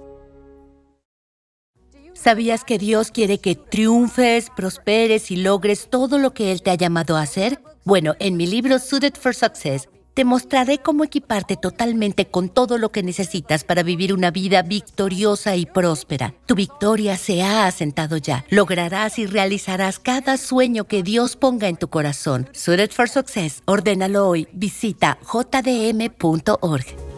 ¿Sabías 2.23 2.63
que 2.63 2.77
Dios 2.77 3.09
quiere 3.09 3.39
que 3.39 3.55
triunfes, 3.55 4.51
prosperes 4.55 5.31
y 5.31 5.37
logres 5.37 5.87
todo 5.89 6.19
lo 6.19 6.35
que 6.35 6.51
Él 6.51 6.61
te 6.61 6.69
ha 6.69 6.75
llamado 6.75 7.17
a 7.17 7.23
hacer? 7.23 7.59
Bueno, 7.83 8.13
en 8.19 8.37
mi 8.37 8.45
libro 8.45 8.77
Suited 8.77 9.15
for 9.15 9.33
Success, 9.33 9.89
te 10.13 10.23
mostraré 10.23 10.77
cómo 10.77 11.03
equiparte 11.03 11.55
totalmente 11.55 12.27
con 12.27 12.49
todo 12.49 12.77
lo 12.77 12.91
que 12.91 13.01
necesitas 13.01 13.63
para 13.63 13.81
vivir 13.81 14.13
una 14.13 14.29
vida 14.29 14.61
victoriosa 14.61 15.55
y 15.55 15.65
próspera. 15.65 16.35
Tu 16.45 16.53
victoria 16.53 17.17
se 17.17 17.41
ha 17.41 17.65
asentado 17.65 18.17
ya. 18.17 18.45
Lograrás 18.49 19.17
y 19.17 19.25
realizarás 19.25 19.97
cada 19.97 20.37
sueño 20.37 20.83
que 20.83 21.01
Dios 21.01 21.35
ponga 21.35 21.69
en 21.69 21.77
tu 21.77 21.87
corazón. 21.87 22.47
Suited 22.51 22.91
for 22.91 23.09
Success, 23.09 23.63
ordénalo 23.65 24.27
hoy. 24.27 24.47
Visita 24.53 25.17
jdm.org. 25.23 27.10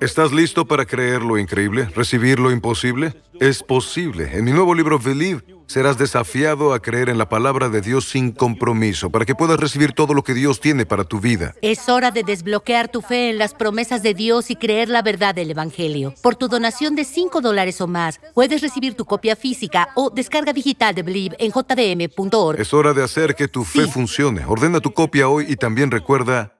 ¿Estás 0.00 0.30
listo 0.32 0.66
para 0.66 0.84
creer 0.84 1.22
lo 1.22 1.38
increíble, 1.38 1.88
recibir 1.94 2.38
lo 2.38 2.50
imposible? 2.50 3.14
Es 3.40 3.62
posible. 3.62 4.36
En 4.36 4.44
mi 4.44 4.52
nuevo 4.52 4.74
libro 4.74 4.98
Believe 4.98 5.42
serás 5.66 5.96
desafiado 5.98 6.74
a 6.74 6.80
creer 6.80 7.08
en 7.08 7.18
la 7.18 7.28
palabra 7.28 7.68
de 7.70 7.80
Dios 7.80 8.04
sin 8.08 8.30
compromiso 8.32 9.10
para 9.10 9.24
que 9.24 9.34
puedas 9.34 9.58
recibir 9.58 9.92
todo 9.92 10.12
lo 10.14 10.22
que 10.22 10.34
Dios 10.34 10.60
tiene 10.60 10.84
para 10.86 11.04
tu 11.04 11.18
vida. 11.18 11.54
Es 11.62 11.88
hora 11.88 12.10
de 12.10 12.22
desbloquear 12.22 12.88
tu 12.88 13.00
fe 13.00 13.30
en 13.30 13.38
las 13.38 13.54
promesas 13.54 14.02
de 14.02 14.12
Dios 14.14 14.50
y 14.50 14.56
creer 14.56 14.88
la 14.90 15.02
verdad 15.02 15.34
del 15.34 15.50
Evangelio. 15.50 16.14
Por 16.22 16.36
tu 16.36 16.48
donación 16.48 16.94
de 16.94 17.04
5 17.04 17.40
dólares 17.40 17.80
o 17.80 17.86
más, 17.86 18.20
puedes 18.34 18.60
recibir 18.60 18.94
tu 18.94 19.06
copia 19.06 19.34
física 19.34 19.88
o 19.94 20.10
descarga 20.10 20.52
digital 20.52 20.94
de 20.94 21.02
Believe 21.02 21.36
en 21.38 21.50
jdm.org. 21.52 22.60
Es 22.60 22.72
hora 22.74 22.92
de 22.92 23.02
hacer 23.02 23.34
que 23.34 23.48
tu 23.48 23.64
fe 23.64 23.84
Sí. 23.84 23.90
funcione. 23.90 24.44
Ordena 24.46 24.80
tu 24.80 24.92
copia 24.92 25.28
hoy 25.28 25.46
y 25.48 25.56
también 25.56 25.90
recuerda 25.90 26.52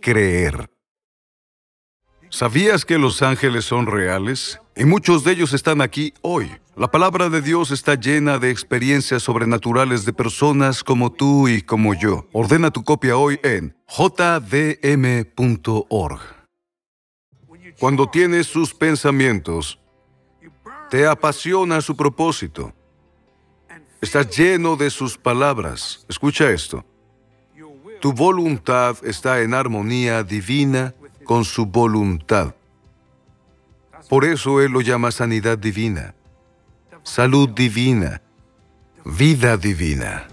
creer. 0.00 0.70
¿Sabías 2.30 2.84
que 2.84 2.98
los 2.98 3.22
ángeles 3.22 3.64
son 3.64 3.86
reales? 3.86 4.60
Y 4.76 4.84
muchos 4.84 5.24
de 5.24 5.32
ellos 5.32 5.54
están 5.54 5.80
aquí 5.80 6.12
hoy. 6.20 6.50
La 6.76 6.90
palabra 6.90 7.30
de 7.30 7.40
Dios 7.40 7.70
está 7.70 7.94
llena 7.94 8.38
de 8.38 8.50
experiencias 8.50 9.22
sobrenaturales 9.22 10.04
de 10.04 10.12
personas 10.12 10.84
como 10.84 11.10
tú 11.10 11.48
y 11.48 11.62
como 11.62 11.94
yo. 11.94 12.28
Ordena 12.32 12.70
tu 12.70 12.84
copia 12.84 13.16
hoy 13.16 13.40
en 13.42 13.74
jdm.org. 13.88 15.20
Cuando 17.80 18.10
tienes 18.10 18.46
sus 18.46 18.74
pensamientos, 18.74 19.80
te 20.90 21.06
apasiona 21.06 21.80
su 21.80 21.96
propósito. 21.96 22.74
Estás 24.00 24.36
lleno 24.36 24.76
de 24.76 24.90
sus 24.90 25.16
palabras. 25.16 26.04
Escucha 26.08 26.50
esto. 26.50 26.84
Tu 28.00 28.12
voluntad 28.12 28.96
está 29.02 29.40
en 29.40 29.54
armonía 29.54 30.22
divina 30.22 30.94
con 31.28 31.44
su 31.44 31.66
voluntad. 31.66 32.54
Por 34.08 34.24
eso 34.24 34.62
Él 34.62 34.72
lo 34.72 34.80
llama 34.80 35.12
sanidad 35.12 35.58
divina, 35.58 36.14
salud 37.02 37.50
divina, 37.50 38.22
vida 39.04 39.58
divina. 39.58 40.26